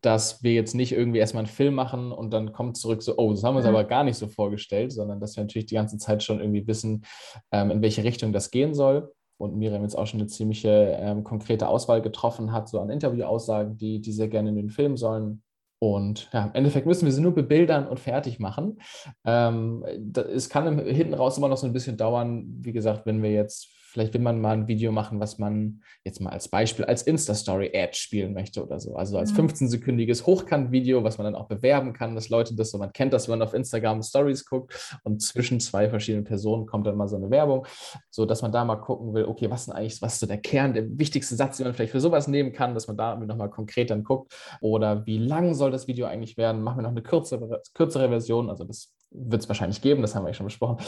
dass 0.00 0.42
wir 0.42 0.52
jetzt 0.52 0.74
nicht 0.74 0.92
irgendwie 0.92 1.18
erstmal 1.18 1.44
einen 1.44 1.52
Film 1.52 1.74
machen 1.74 2.12
und 2.12 2.32
dann 2.32 2.52
kommt 2.52 2.76
zurück 2.76 3.02
so, 3.02 3.16
oh, 3.16 3.30
das 3.32 3.42
haben 3.42 3.54
wir 3.54 3.58
uns 3.58 3.66
mhm. 3.66 3.74
aber 3.74 3.84
gar 3.84 4.04
nicht 4.04 4.16
so 4.16 4.28
vorgestellt, 4.28 4.92
sondern 4.92 5.20
dass 5.20 5.36
wir 5.36 5.44
natürlich 5.44 5.66
die 5.66 5.74
ganze 5.74 5.98
Zeit 5.98 6.22
schon 6.22 6.40
irgendwie 6.40 6.66
wissen, 6.66 7.04
ähm, 7.50 7.70
in 7.70 7.82
welche 7.82 8.04
Richtung 8.04 8.32
das 8.32 8.50
gehen 8.50 8.74
soll. 8.74 9.12
Und 9.38 9.56
Miriam 9.56 9.82
jetzt 9.82 9.96
auch 9.96 10.06
schon 10.06 10.20
eine 10.20 10.28
ziemliche 10.28 10.98
ähm, 11.00 11.24
konkrete 11.24 11.66
Auswahl 11.66 12.02
getroffen 12.02 12.52
hat, 12.52 12.68
so 12.68 12.78
an 12.78 12.90
Interviewaussagen, 12.90 13.78
die, 13.78 14.00
die 14.00 14.12
sehr 14.12 14.28
gerne 14.28 14.50
in 14.50 14.56
den 14.56 14.68
Film 14.68 14.98
sollen 14.98 15.42
und 15.82 16.28
ja, 16.32 16.44
im 16.44 16.52
Endeffekt 16.52 16.86
müssen 16.86 17.06
wir 17.06 17.12
sie 17.12 17.22
nur 17.22 17.34
bebildern 17.34 17.88
und 17.88 17.98
fertig 17.98 18.38
machen. 18.38 18.78
Ähm, 19.24 19.82
es 20.14 20.50
kann 20.50 20.78
hinten 20.78 21.14
raus 21.14 21.38
immer 21.38 21.48
noch 21.48 21.56
so 21.56 21.66
ein 21.66 21.72
bisschen 21.72 21.96
dauern, 21.96 22.44
wie 22.60 22.72
gesagt, 22.72 23.06
wenn 23.06 23.22
wir 23.22 23.32
jetzt 23.32 23.66
Vielleicht 23.90 24.14
will 24.14 24.20
man 24.20 24.40
mal 24.40 24.52
ein 24.52 24.68
Video 24.68 24.92
machen, 24.92 25.18
was 25.18 25.38
man 25.38 25.82
jetzt 26.04 26.20
mal 26.20 26.30
als 26.30 26.48
Beispiel 26.48 26.84
als 26.84 27.02
Insta-Story-Ad 27.02 27.94
spielen 27.94 28.32
möchte 28.32 28.62
oder 28.62 28.78
so. 28.78 28.94
Also 28.94 29.18
als 29.18 29.34
15-sekündiges 29.34 30.26
Hochkant-Video, 30.26 31.02
was 31.02 31.18
man 31.18 31.24
dann 31.24 31.34
auch 31.34 31.48
bewerben 31.48 31.92
kann, 31.92 32.14
dass 32.14 32.28
Leute 32.28 32.54
das 32.54 32.70
so, 32.70 32.78
man 32.78 32.92
kennt 32.92 33.12
das, 33.12 33.28
wenn 33.28 33.38
man 33.38 33.48
auf 33.48 33.52
Instagram 33.52 34.02
Stories 34.02 34.44
guckt 34.44 34.98
und 35.02 35.20
zwischen 35.22 35.58
zwei 35.58 35.88
verschiedenen 35.88 36.24
Personen 36.24 36.66
kommt 36.66 36.86
dann 36.86 36.96
mal 36.96 37.08
so 37.08 37.16
eine 37.16 37.30
Werbung, 37.30 37.66
so 38.10 38.26
dass 38.26 38.42
man 38.42 38.52
da 38.52 38.64
mal 38.64 38.76
gucken 38.76 39.12
will, 39.12 39.24
okay, 39.24 39.50
was 39.50 39.62
ist 39.62 39.70
eigentlich, 39.70 40.00
was 40.00 40.14
ist 40.14 40.20
so 40.20 40.26
der 40.26 40.38
Kern, 40.38 40.72
der 40.72 40.86
wichtigste 40.96 41.34
Satz, 41.34 41.56
den 41.56 41.64
man 41.66 41.74
vielleicht 41.74 41.92
für 41.92 42.00
sowas 42.00 42.28
nehmen 42.28 42.52
kann, 42.52 42.74
dass 42.74 42.86
man 42.86 42.96
da 42.96 43.16
nochmal 43.16 43.50
konkret 43.50 43.90
dann 43.90 44.04
guckt. 44.04 44.32
Oder 44.60 45.04
wie 45.04 45.18
lang 45.18 45.54
soll 45.54 45.72
das 45.72 45.88
Video 45.88 46.06
eigentlich 46.06 46.36
werden, 46.36 46.62
machen 46.62 46.78
wir 46.78 46.82
noch 46.82 46.90
eine 46.90 47.02
kürzere, 47.02 47.60
kürzere 47.74 48.08
Version, 48.08 48.50
also 48.50 48.62
das 48.64 48.92
wird 49.10 49.42
es 49.42 49.48
wahrscheinlich 49.48 49.82
geben, 49.82 50.02
das 50.02 50.14
haben 50.14 50.24
wir 50.24 50.28
ja 50.28 50.34
schon 50.34 50.46
besprochen. 50.46 50.78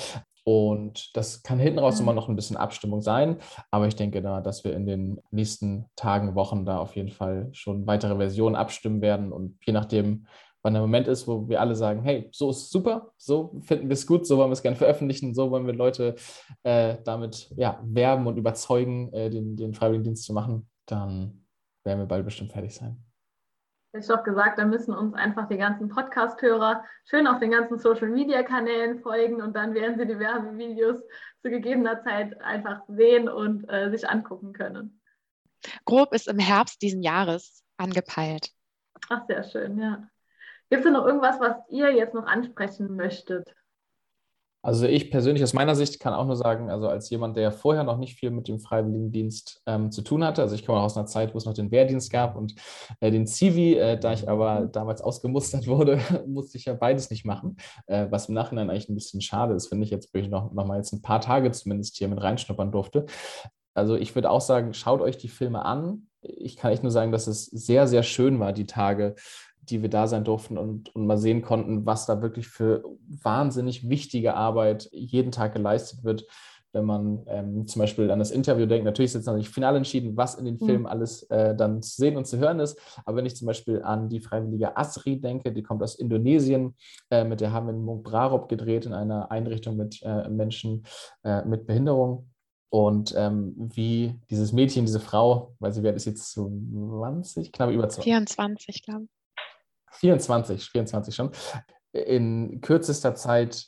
Und 0.44 1.16
das 1.16 1.42
kann 1.42 1.58
hinten 1.58 1.78
raus 1.78 2.00
immer 2.00 2.12
noch 2.12 2.28
ein 2.28 2.36
bisschen 2.36 2.56
Abstimmung 2.56 3.00
sein. 3.00 3.36
Aber 3.70 3.86
ich 3.86 3.96
denke 3.96 4.22
da, 4.22 4.40
dass 4.40 4.64
wir 4.64 4.74
in 4.74 4.86
den 4.86 5.20
nächsten 5.30 5.86
Tagen, 5.96 6.34
Wochen 6.34 6.64
da 6.64 6.78
auf 6.78 6.96
jeden 6.96 7.10
Fall 7.10 7.48
schon 7.52 7.86
weitere 7.86 8.16
Versionen 8.16 8.56
abstimmen 8.56 9.00
werden. 9.00 9.32
Und 9.32 9.58
je 9.64 9.72
nachdem, 9.72 10.26
wann 10.62 10.74
der 10.74 10.82
Moment 10.82 11.08
ist, 11.08 11.28
wo 11.28 11.48
wir 11.48 11.60
alle 11.60 11.74
sagen, 11.74 12.02
hey, 12.02 12.28
so 12.32 12.50
ist 12.50 12.58
es 12.58 12.70
super, 12.70 13.12
so 13.16 13.60
finden 13.60 13.88
wir 13.88 13.94
es 13.94 14.06
gut, 14.06 14.26
so 14.26 14.36
wollen 14.38 14.50
wir 14.50 14.54
es 14.54 14.62
gerne 14.62 14.76
veröffentlichen, 14.76 15.34
so 15.34 15.50
wollen 15.50 15.66
wir 15.66 15.74
Leute 15.74 16.16
äh, 16.62 16.96
damit 17.04 17.52
ja, 17.56 17.80
werben 17.84 18.26
und 18.26 18.36
überzeugen, 18.36 19.12
äh, 19.12 19.30
den, 19.30 19.56
den 19.56 19.74
Freiwilligendienst 19.74 20.24
zu 20.24 20.32
machen, 20.32 20.68
dann 20.86 21.46
werden 21.84 21.98
wir 21.98 22.06
bald 22.06 22.24
bestimmt 22.24 22.52
fertig 22.52 22.74
sein 22.74 23.02
ich 23.92 24.06
doch 24.06 24.24
gesagt, 24.24 24.58
da 24.58 24.64
müssen 24.64 24.94
uns 24.94 25.14
einfach 25.14 25.48
die 25.48 25.58
ganzen 25.58 25.88
Podcast-Hörer 25.88 26.84
schön 27.04 27.26
auf 27.26 27.40
den 27.40 27.50
ganzen 27.50 27.78
Social-Media-Kanälen 27.78 29.00
folgen 29.00 29.42
und 29.42 29.54
dann 29.54 29.74
werden 29.74 29.98
sie 29.98 30.06
die 30.06 30.18
Werbevideos 30.18 31.00
zu 31.42 31.50
gegebener 31.50 32.02
Zeit 32.02 32.40
einfach 32.40 32.82
sehen 32.88 33.28
und 33.28 33.68
äh, 33.70 33.90
sich 33.90 34.08
angucken 34.08 34.52
können. 34.52 35.00
Grob 35.84 36.14
ist 36.14 36.28
im 36.28 36.38
Herbst 36.38 36.80
diesen 36.82 37.02
Jahres 37.02 37.62
angepeilt. 37.76 38.50
Ach, 39.10 39.26
sehr 39.26 39.42
schön, 39.44 39.78
ja. 39.78 40.08
Gibt 40.70 40.80
es 40.80 40.84
denn 40.84 40.94
noch 40.94 41.06
irgendwas, 41.06 41.38
was 41.38 41.56
ihr 41.68 41.92
jetzt 41.92 42.14
noch 42.14 42.26
ansprechen 42.26 42.96
möchtet? 42.96 43.54
Also 44.64 44.86
ich 44.86 45.10
persönlich 45.10 45.42
aus 45.42 45.54
meiner 45.54 45.74
Sicht 45.74 45.98
kann 45.98 46.14
auch 46.14 46.24
nur 46.24 46.36
sagen, 46.36 46.70
also 46.70 46.88
als 46.88 47.10
jemand, 47.10 47.36
der 47.36 47.50
vorher 47.50 47.82
noch 47.82 47.98
nicht 47.98 48.16
viel 48.16 48.30
mit 48.30 48.46
dem 48.46 48.60
Freiwilligendienst 48.60 49.60
ähm, 49.66 49.90
zu 49.90 50.02
tun 50.02 50.24
hatte, 50.24 50.40
also 50.40 50.54
ich 50.54 50.64
komme 50.64 50.80
aus 50.80 50.96
einer 50.96 51.06
Zeit, 51.06 51.34
wo 51.34 51.38
es 51.38 51.46
noch 51.46 51.54
den 51.54 51.72
Wehrdienst 51.72 52.12
gab 52.12 52.36
und 52.36 52.54
äh, 53.00 53.10
den 53.10 53.26
Zivi, 53.26 53.74
äh, 53.74 53.98
da 53.98 54.12
ich 54.12 54.28
aber 54.28 54.68
damals 54.70 55.02
ausgemustert 55.02 55.66
wurde, 55.66 55.98
musste 56.26 56.58
ich 56.58 56.66
ja 56.66 56.74
beides 56.74 57.10
nicht 57.10 57.24
machen, 57.24 57.56
äh, 57.86 58.06
was 58.10 58.28
im 58.28 58.36
Nachhinein 58.36 58.70
eigentlich 58.70 58.88
ein 58.88 58.94
bisschen 58.94 59.20
schade 59.20 59.54
ist, 59.54 59.66
finde 59.66 59.84
ich 59.84 59.90
jetzt, 59.90 60.14
wo 60.14 60.18
ich 60.18 60.28
noch, 60.28 60.52
noch 60.52 60.66
mal 60.66 60.76
jetzt 60.76 60.92
ein 60.92 61.02
paar 61.02 61.20
Tage 61.20 61.50
zumindest 61.50 61.96
hier 61.96 62.06
mit 62.06 62.22
reinschnuppern 62.22 62.70
durfte. 62.70 63.06
Also 63.74 63.96
ich 63.96 64.14
würde 64.14 64.30
auch 64.30 64.40
sagen, 64.40 64.74
schaut 64.74 65.00
euch 65.00 65.16
die 65.16 65.28
Filme 65.28 65.64
an. 65.64 66.08
Ich 66.20 66.56
kann 66.56 66.72
echt 66.72 66.82
nur 66.82 66.92
sagen, 66.92 67.10
dass 67.10 67.26
es 67.26 67.46
sehr, 67.46 67.88
sehr 67.88 68.02
schön 68.02 68.38
war, 68.38 68.52
die 68.52 68.66
Tage 68.66 69.16
die 69.62 69.82
wir 69.82 69.88
da 69.88 70.06
sein 70.06 70.24
durften 70.24 70.58
und, 70.58 70.94
und 70.94 71.06
mal 71.06 71.18
sehen 71.18 71.42
konnten, 71.42 71.86
was 71.86 72.06
da 72.06 72.20
wirklich 72.20 72.48
für 72.48 72.84
wahnsinnig 73.22 73.88
wichtige 73.88 74.34
Arbeit 74.34 74.88
jeden 74.92 75.32
Tag 75.32 75.54
geleistet 75.54 76.04
wird. 76.04 76.26
Wenn 76.74 76.86
man 76.86 77.22
ähm, 77.26 77.66
zum 77.66 77.80
Beispiel 77.80 78.10
an 78.10 78.18
das 78.18 78.30
Interview 78.30 78.64
denkt, 78.64 78.86
natürlich 78.86 79.10
ist 79.10 79.14
jetzt 79.14 79.26
noch 79.26 79.36
nicht 79.36 79.50
final 79.50 79.76
entschieden, 79.76 80.16
was 80.16 80.36
in 80.36 80.46
den 80.46 80.54
mhm. 80.54 80.66
Filmen 80.66 80.86
alles 80.86 81.24
äh, 81.24 81.54
dann 81.54 81.82
zu 81.82 81.96
sehen 81.96 82.16
und 82.16 82.26
zu 82.26 82.38
hören 82.38 82.60
ist. 82.60 82.80
Aber 83.04 83.18
wenn 83.18 83.26
ich 83.26 83.36
zum 83.36 83.46
Beispiel 83.46 83.82
an 83.82 84.08
die 84.08 84.20
Freiwillige 84.20 84.74
Asri 84.76 85.20
denke, 85.20 85.52
die 85.52 85.62
kommt 85.62 85.82
aus 85.82 85.96
Indonesien, 85.96 86.74
äh, 87.10 87.24
mit 87.24 87.42
der 87.42 87.52
haben 87.52 87.66
wir 87.66 87.74
in 87.74 87.84
Munk 87.84 88.04
Brarop 88.04 88.48
gedreht, 88.48 88.86
in 88.86 88.94
einer 88.94 89.30
Einrichtung 89.30 89.76
mit 89.76 90.00
äh, 90.02 90.28
Menschen 90.30 90.84
äh, 91.24 91.44
mit 91.44 91.66
Behinderung. 91.66 92.30
Und 92.70 93.12
ähm, 93.18 93.54
wie 93.74 94.18
dieses 94.30 94.54
Mädchen, 94.54 94.86
diese 94.86 94.98
Frau, 94.98 95.54
weil 95.58 95.74
sie 95.74 95.82
wird 95.82 95.94
ist 95.94 96.06
jetzt 96.06 96.32
20, 96.32 97.52
knapp 97.52 97.70
über 97.70 97.86
20. 97.86 98.04
24, 98.04 98.82
glaube 98.82 99.04
ich. 99.04 99.21
24, 100.02 100.68
24 100.70 101.14
schon, 101.14 101.30
in 101.92 102.60
kürzester 102.60 103.14
Zeit 103.14 103.66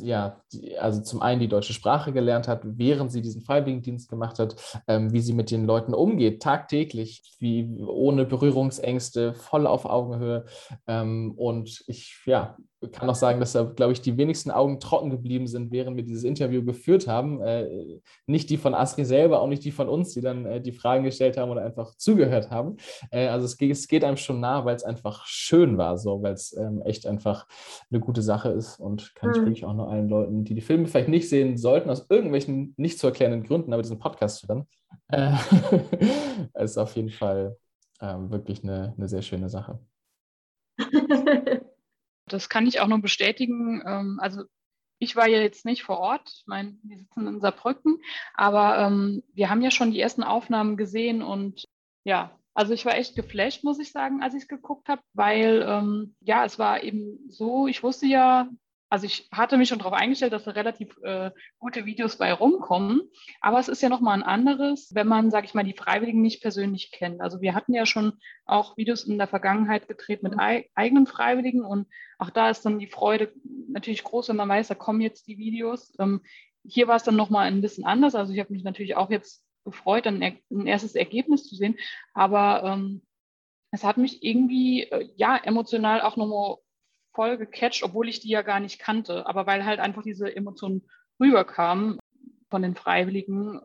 ja, 0.00 0.40
also 0.80 1.02
zum 1.02 1.22
einen 1.22 1.40
die 1.40 1.48
deutsche 1.48 1.72
Sprache 1.72 2.12
gelernt 2.12 2.48
hat, 2.48 2.60
während 2.64 3.12
sie 3.12 3.22
diesen 3.22 3.42
Freiwilligendienst 3.42 4.08
gemacht 4.08 4.38
hat, 4.38 4.56
ähm, 4.86 5.12
wie 5.12 5.20
sie 5.20 5.32
mit 5.32 5.50
den 5.50 5.64
Leuten 5.64 5.94
umgeht, 5.94 6.42
tagtäglich, 6.42 7.22
wie 7.38 7.68
ohne 7.86 8.24
Berührungsängste, 8.24 9.34
voll 9.34 9.66
auf 9.66 9.84
Augenhöhe. 9.84 10.44
Ähm, 10.86 11.32
und 11.36 11.84
ich 11.86 12.22
ja, 12.26 12.56
kann 12.92 13.10
auch 13.10 13.14
sagen, 13.14 13.40
dass 13.40 13.52
da, 13.52 13.64
glaube 13.64 13.92
ich, 13.92 14.00
die 14.00 14.16
wenigsten 14.16 14.50
Augen 14.50 14.78
trocken 14.78 15.10
geblieben 15.10 15.48
sind, 15.48 15.72
während 15.72 15.96
wir 15.96 16.04
dieses 16.04 16.22
Interview 16.22 16.64
geführt 16.64 17.08
haben. 17.08 17.42
Äh, 17.42 18.00
nicht 18.26 18.50
die 18.50 18.56
von 18.56 18.74
Asri 18.74 19.04
selber, 19.04 19.40
auch 19.40 19.48
nicht 19.48 19.64
die 19.64 19.72
von 19.72 19.88
uns, 19.88 20.14
die 20.14 20.20
dann 20.20 20.46
äh, 20.46 20.60
die 20.60 20.72
Fragen 20.72 21.02
gestellt 21.02 21.36
haben 21.36 21.50
oder 21.50 21.64
einfach 21.64 21.96
zugehört 21.96 22.50
haben. 22.50 22.76
Äh, 23.10 23.26
also 23.28 23.46
es 23.46 23.56
geht, 23.56 23.72
es 23.72 23.88
geht, 23.88 24.04
einem 24.04 24.16
schon 24.16 24.38
nah, 24.38 24.64
weil 24.64 24.76
es 24.76 24.84
einfach 24.84 25.26
schön 25.26 25.76
war, 25.76 25.98
so, 25.98 26.22
weil 26.22 26.34
es 26.34 26.56
ähm, 26.56 26.80
echt 26.82 27.06
einfach 27.06 27.46
eine 27.90 28.00
gute 28.00 28.22
Sache 28.22 28.50
ist 28.50 28.78
und 28.78 29.12
kann 29.16 29.30
mhm. 29.30 29.34
ich 29.34 29.42
wirklich 29.42 29.64
auch 29.64 29.74
nur 29.74 29.87
allen 29.88 30.08
Leuten, 30.08 30.44
die 30.44 30.54
die 30.54 30.60
Filme 30.60 30.86
vielleicht 30.86 31.08
nicht 31.08 31.28
sehen 31.28 31.56
sollten, 31.56 31.90
aus 31.90 32.06
irgendwelchen 32.08 32.74
nicht 32.76 32.98
zu 32.98 33.06
erklärenden 33.06 33.44
Gründen, 33.44 33.72
aber 33.72 33.82
diesen 33.82 33.98
Podcast 33.98 34.46
hören, 34.48 34.66
äh, 35.08 35.32
ist 36.62 36.78
auf 36.78 36.94
jeden 36.96 37.10
Fall 37.10 37.56
ähm, 38.00 38.30
wirklich 38.30 38.62
eine, 38.62 38.94
eine 38.96 39.08
sehr 39.08 39.22
schöne 39.22 39.48
Sache. 39.48 39.80
Das 42.30 42.48
kann 42.48 42.66
ich 42.66 42.80
auch 42.80 42.86
nur 42.86 43.00
bestätigen. 43.00 43.82
Ähm, 43.86 44.18
also 44.20 44.44
ich 44.98 45.16
war 45.16 45.28
ja 45.28 45.40
jetzt 45.40 45.64
nicht 45.64 45.82
vor 45.82 45.98
Ort, 45.98 46.28
ich 46.40 46.46
meine, 46.46 46.76
wir 46.82 46.98
sitzen 46.98 47.26
in 47.26 47.40
Saarbrücken, 47.40 48.00
aber 48.34 48.78
ähm, 48.78 49.22
wir 49.32 49.48
haben 49.48 49.62
ja 49.62 49.70
schon 49.70 49.92
die 49.92 50.00
ersten 50.00 50.22
Aufnahmen 50.22 50.76
gesehen 50.76 51.22
und 51.22 51.64
ja, 52.04 52.36
Also 52.54 52.74
ich 52.74 52.84
war 52.84 52.96
echt 52.96 53.14
geflasht, 53.14 53.62
muss 53.64 53.78
ich 53.78 53.92
sagen, 53.92 54.22
als 54.22 54.34
ich 54.34 54.42
es 54.42 54.48
geguckt 54.48 54.88
habe, 54.88 55.02
weil 55.14 55.64
ähm, 55.66 56.16
ja, 56.20 56.44
es 56.44 56.58
war 56.58 56.82
eben 56.82 57.18
so, 57.28 57.68
ich 57.68 57.82
wusste 57.82 58.06
ja, 58.06 58.48
also 58.90 59.06
ich 59.06 59.28
hatte 59.32 59.58
mich 59.58 59.68
schon 59.68 59.78
darauf 59.78 59.92
eingestellt, 59.92 60.32
dass 60.32 60.44
da 60.44 60.52
relativ 60.52 60.96
äh, 61.02 61.30
gute 61.58 61.84
Videos 61.84 62.16
bei 62.16 62.32
rumkommen. 62.32 63.02
Aber 63.40 63.58
es 63.58 63.68
ist 63.68 63.82
ja 63.82 63.88
nochmal 63.88 64.14
ein 64.14 64.22
anderes, 64.22 64.94
wenn 64.94 65.06
man, 65.06 65.30
sage 65.30 65.46
ich 65.46 65.54
mal, 65.54 65.64
die 65.64 65.76
Freiwilligen 65.76 66.22
nicht 66.22 66.40
persönlich 66.40 66.90
kennt. 66.90 67.20
Also 67.20 67.40
wir 67.40 67.54
hatten 67.54 67.74
ja 67.74 67.84
schon 67.84 68.14
auch 68.46 68.76
Videos 68.76 69.04
in 69.04 69.18
der 69.18 69.28
Vergangenheit 69.28 69.88
gedreht 69.88 70.22
mit 70.22 70.38
ei 70.38 70.70
eigenen 70.74 71.06
Freiwilligen 71.06 71.64
und 71.64 71.86
auch 72.18 72.30
da 72.30 72.50
ist 72.50 72.64
dann 72.64 72.78
die 72.78 72.86
Freude 72.86 73.32
natürlich 73.68 74.04
groß, 74.04 74.30
wenn 74.30 74.36
man 74.36 74.48
weiß, 74.48 74.68
da 74.68 74.74
kommen 74.74 75.00
jetzt 75.00 75.26
die 75.26 75.38
Videos. 75.38 75.94
Ähm, 75.98 76.22
hier 76.64 76.88
war 76.88 76.96
es 76.96 77.04
dann 77.04 77.16
nochmal 77.16 77.46
ein 77.46 77.60
bisschen 77.60 77.84
anders. 77.84 78.14
Also 78.14 78.32
ich 78.32 78.40
habe 78.40 78.52
mich 78.52 78.64
natürlich 78.64 78.96
auch 78.96 79.10
jetzt 79.10 79.44
gefreut, 79.64 80.06
ein, 80.06 80.22
ein 80.22 80.66
erstes 80.66 80.94
Ergebnis 80.94 81.44
zu 81.44 81.54
sehen. 81.54 81.76
Aber 82.14 82.62
ähm, 82.64 83.02
es 83.70 83.84
hat 83.84 83.98
mich 83.98 84.22
irgendwie 84.22 84.84
äh, 84.84 85.10
ja 85.16 85.36
emotional 85.36 86.00
auch 86.00 86.16
nochmal 86.16 86.56
voll 87.18 87.36
gecatcht, 87.36 87.82
obwohl 87.82 88.08
ich 88.08 88.20
die 88.20 88.28
ja 88.28 88.42
gar 88.42 88.60
nicht 88.60 88.78
kannte. 88.78 89.26
Aber 89.26 89.44
weil 89.44 89.64
halt 89.64 89.80
einfach 89.80 90.04
diese 90.04 90.34
Emotionen 90.36 90.88
rüberkamen 91.18 91.98
von 92.48 92.62
den 92.62 92.76
Freiwilligen, 92.76 93.60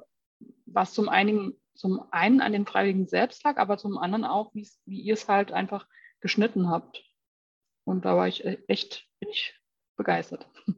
was 0.65 0.95
zum 0.95 1.07
einen, 1.07 1.53
zum 1.75 2.03
einen 2.09 2.41
an 2.41 2.51
den 2.51 2.65
Freiwilligen 2.65 3.05
selbst 3.05 3.43
lag, 3.43 3.57
aber 3.57 3.77
zum 3.77 3.99
anderen 3.99 4.25
auch, 4.25 4.55
wie 4.55 4.99
ihr 5.01 5.13
es 5.13 5.29
halt 5.29 5.51
einfach 5.51 5.85
geschnitten 6.19 6.67
habt. 6.67 7.03
Und 7.83 8.05
da 8.05 8.17
war 8.17 8.27
ich 8.27 8.43
e-, 8.43 8.63
echt, 8.67 9.07
echt 9.19 9.61
begeistert. 9.97 10.47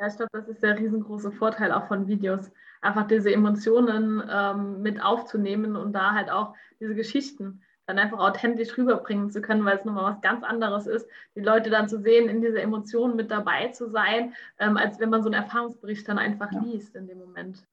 Ja, 0.00 0.08
ich 0.08 0.16
glaube, 0.16 0.30
das 0.32 0.48
ist 0.48 0.60
der 0.60 0.76
riesengroße 0.76 1.30
Vorteil 1.30 1.70
auch 1.70 1.86
von 1.86 2.08
Videos, 2.08 2.50
einfach 2.82 3.06
diese 3.06 3.32
Emotionen 3.32 4.20
ähm, 4.28 4.82
mit 4.82 5.00
aufzunehmen 5.00 5.76
und 5.76 5.92
da 5.92 6.14
halt 6.14 6.30
auch 6.30 6.56
diese 6.80 6.96
Geschichten 6.96 7.62
dann 7.86 7.98
einfach 7.98 8.18
authentisch 8.18 8.76
rüberbringen 8.76 9.30
zu 9.30 9.40
können, 9.40 9.64
weil 9.64 9.78
es 9.78 9.84
nochmal 9.84 10.14
was 10.14 10.20
ganz 10.22 10.42
anderes 10.42 10.86
ist, 10.86 11.06
die 11.36 11.40
Leute 11.40 11.70
dann 11.70 11.88
zu 11.88 12.00
sehen, 12.00 12.28
in 12.28 12.40
dieser 12.40 12.62
Emotion 12.62 13.16
mit 13.16 13.30
dabei 13.30 13.68
zu 13.68 13.90
sein, 13.90 14.34
ähm, 14.58 14.76
als 14.76 14.98
wenn 14.98 15.10
man 15.10 15.22
so 15.22 15.28
einen 15.28 15.42
Erfahrungsbericht 15.42 16.08
dann 16.08 16.18
einfach 16.18 16.50
ja. 16.52 16.60
liest 16.60 16.94
in 16.94 17.06
dem 17.06 17.18
Moment. 17.18 17.66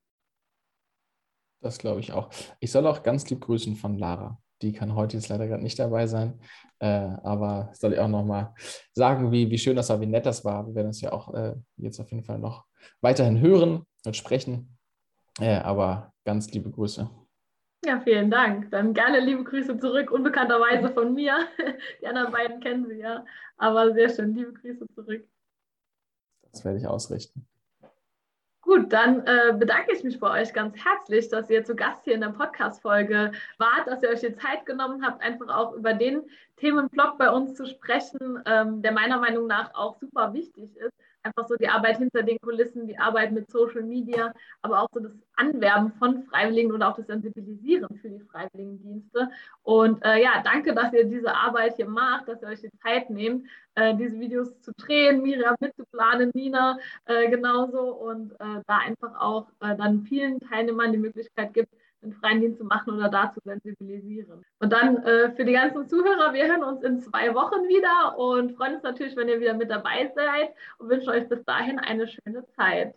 Das 1.62 1.78
glaube 1.78 2.00
ich 2.00 2.12
auch. 2.12 2.30
Ich 2.60 2.72
soll 2.72 2.88
auch 2.88 3.04
ganz 3.04 3.30
lieb 3.30 3.42
grüßen 3.42 3.76
von 3.76 3.98
Lara. 3.98 4.42
Die 4.62 4.74
kann 4.74 4.96
heute 4.96 5.18
jetzt 5.18 5.30
leider 5.30 5.48
gerade 5.48 5.64
nicht 5.64 5.80
dabei 5.80 6.08
sein. 6.08 6.40
Äh, 6.80 6.88
aber 6.88 7.70
soll 7.74 7.94
ich 7.94 8.00
auch 8.00 8.08
nochmal 8.08 8.54
sagen, 8.94 9.32
wie, 9.32 9.50
wie 9.50 9.58
schön 9.58 9.76
das 9.76 9.90
war, 9.90 10.02
wie 10.02 10.08
nett 10.08 10.26
das 10.26 10.44
war. 10.44 10.68
Wir 10.68 10.76
werden 10.76 10.90
es 10.90 11.02
ja 11.02 11.12
auch 11.12 11.34
äh, 11.34 11.56
jetzt 11.78 12.00
auf 12.00 12.10
jeden 12.12 12.24
Fall 12.24 12.40
noch 12.40 12.66
weiterhin 13.02 13.40
hören 13.40 13.86
und 14.06 14.18
sprechen. 14.18 14.78
Äh, 15.40 15.58
aber 15.58 16.14
ganz 16.26 16.52
liebe 16.52 16.70
Grüße. 16.70 17.10
Ja, 17.84 18.00
vielen 18.00 18.30
Dank. 18.30 18.70
Dann 18.70 18.94
gerne 18.94 19.20
liebe 19.20 19.44
Grüße 19.44 19.80
zurück, 19.80 20.12
unbekannterweise 20.12 20.94
von 20.94 21.16
mir. 21.16 21.48
Die 22.02 22.08
anderen 22.08 22.32
beiden 22.32 22.60
kennen 22.60 22.86
Sie 22.88 23.00
ja, 23.00 23.26
aber 23.58 23.94
sehr 23.94 24.10
schön, 24.10 24.36
liebe 24.36 24.54
Grüße 24.54 24.86
zurück. 24.94 25.28
Das 26.52 26.64
werde 26.64 26.78
ich 26.78 26.86
ausrichten. 26.86 27.48
Gut, 28.62 28.94
dann 28.94 29.26
äh, 29.26 29.54
bedanke 29.58 29.92
ich 29.94 30.04
mich 30.04 30.20
bei 30.20 30.42
euch 30.42 30.54
ganz 30.54 30.78
herzlich, 30.86 31.28
dass 31.30 31.50
ihr 31.50 31.64
zu 31.66 31.76
Gast 31.76 32.04
hier 32.04 32.14
in 32.14 32.22
der 32.22 32.30
Podcast-Folge 32.30 33.32
wart, 33.58 33.88
dass 33.88 34.04
ihr 34.04 34.10
euch 34.10 34.20
die 34.20 34.36
Zeit 34.36 34.68
genommen 34.68 35.04
habt, 35.04 35.22
einfach 35.24 35.50
auch 35.50 35.74
über 35.74 35.94
den 35.94 36.22
Themenblock 36.58 37.18
bei 37.18 37.32
uns 37.32 37.56
zu 37.56 37.66
sprechen, 37.66 38.40
ähm, 38.46 38.84
der 38.84 38.92
meiner 38.92 39.18
Meinung 39.18 39.48
nach 39.48 39.74
auch 39.74 39.98
super 40.00 40.34
wichtig 40.34 40.78
ist 40.78 40.94
einfach 41.24 41.48
so 41.48 41.56
die 41.56 41.68
Arbeit 41.68 41.98
hinter 41.98 42.24
den 42.24 42.40
Kulissen, 42.40 42.88
die 42.88 42.98
Arbeit 42.98 43.32
mit 43.32 43.50
Social 43.50 43.84
Media, 43.84 44.34
aber 44.62 44.82
auch 44.82 44.88
so 44.94 45.00
das 45.00 45.14
Anwerben 45.36 45.92
von 45.94 46.24
Freiwilligen 46.24 46.72
oder 46.72 46.90
auch 46.90 46.96
das 46.96 47.08
Sensibilisieren 47.08 47.98
für 47.98 48.10
die 48.10 48.20
Freiwilligendienste. 48.20 49.30
Und 49.64 50.04
äh, 50.04 50.22
ja, 50.22 50.42
danke, 50.44 50.74
dass 50.74 50.94
ihr 50.94 51.06
diese 51.06 51.34
Arbeit 51.34 51.76
hier 51.76 51.88
macht, 51.88 52.28
dass 52.28 52.42
ihr 52.42 52.48
euch 52.50 52.62
die 52.62 52.72
Zeit 52.84 53.10
nehmt, 53.10 53.48
äh, 53.76 53.96
diese 53.96 54.20
Videos 54.20 54.60
zu 54.62 54.72
drehen, 54.74 55.22
Miriam 55.22 55.56
mitzuplanen, 55.60 56.32
Nina 56.34 56.78
äh, 57.06 57.30
genauso 57.30 57.94
und 57.94 58.34
äh, 58.34 58.62
da 58.68 58.78
einfach 58.80 59.20
auch 59.20 59.48
äh, 59.62 59.76
dann 59.76 60.04
vielen 60.04 60.40
Teilnehmern 60.40 60.92
die 60.92 60.98
Möglichkeit 60.98 61.54
gibt, 61.54 61.74
einen 62.02 62.14
freien 62.14 62.42
Dienst 62.42 62.58
zu 62.58 62.66
machen 62.66 62.94
oder 62.94 63.10
da 63.10 63.32
zu 63.32 63.40
sensibilisieren. 63.44 64.44
Und 64.60 64.74
dann 64.74 64.98
äh, 65.04 65.32
für 65.32 65.46
die 65.46 65.54
ganzen 65.54 65.88
Zuhörer, 65.88 66.34
wir 66.34 66.48
hören 66.48 66.64
uns 66.64 66.82
in 66.84 67.00
zwei 67.00 67.34
Wochen 67.36 67.68
wieder 67.68 68.18
und 68.18 68.54
freuen 68.54 68.76
uns 68.76 68.84
natürlich, 68.84 69.16
wenn 69.16 69.30
ihr 69.30 69.40
wieder 69.40 69.54
mit 69.54 69.70
dabei 69.70 70.12
seid 70.16 70.50
und 70.78 70.90
wünschen 70.90 71.10
euch 71.10 71.28
bis 71.30 71.44
dahin 71.46 71.80
eine 71.80 72.08
schöne 72.08 72.46
Zeit. 72.56 72.96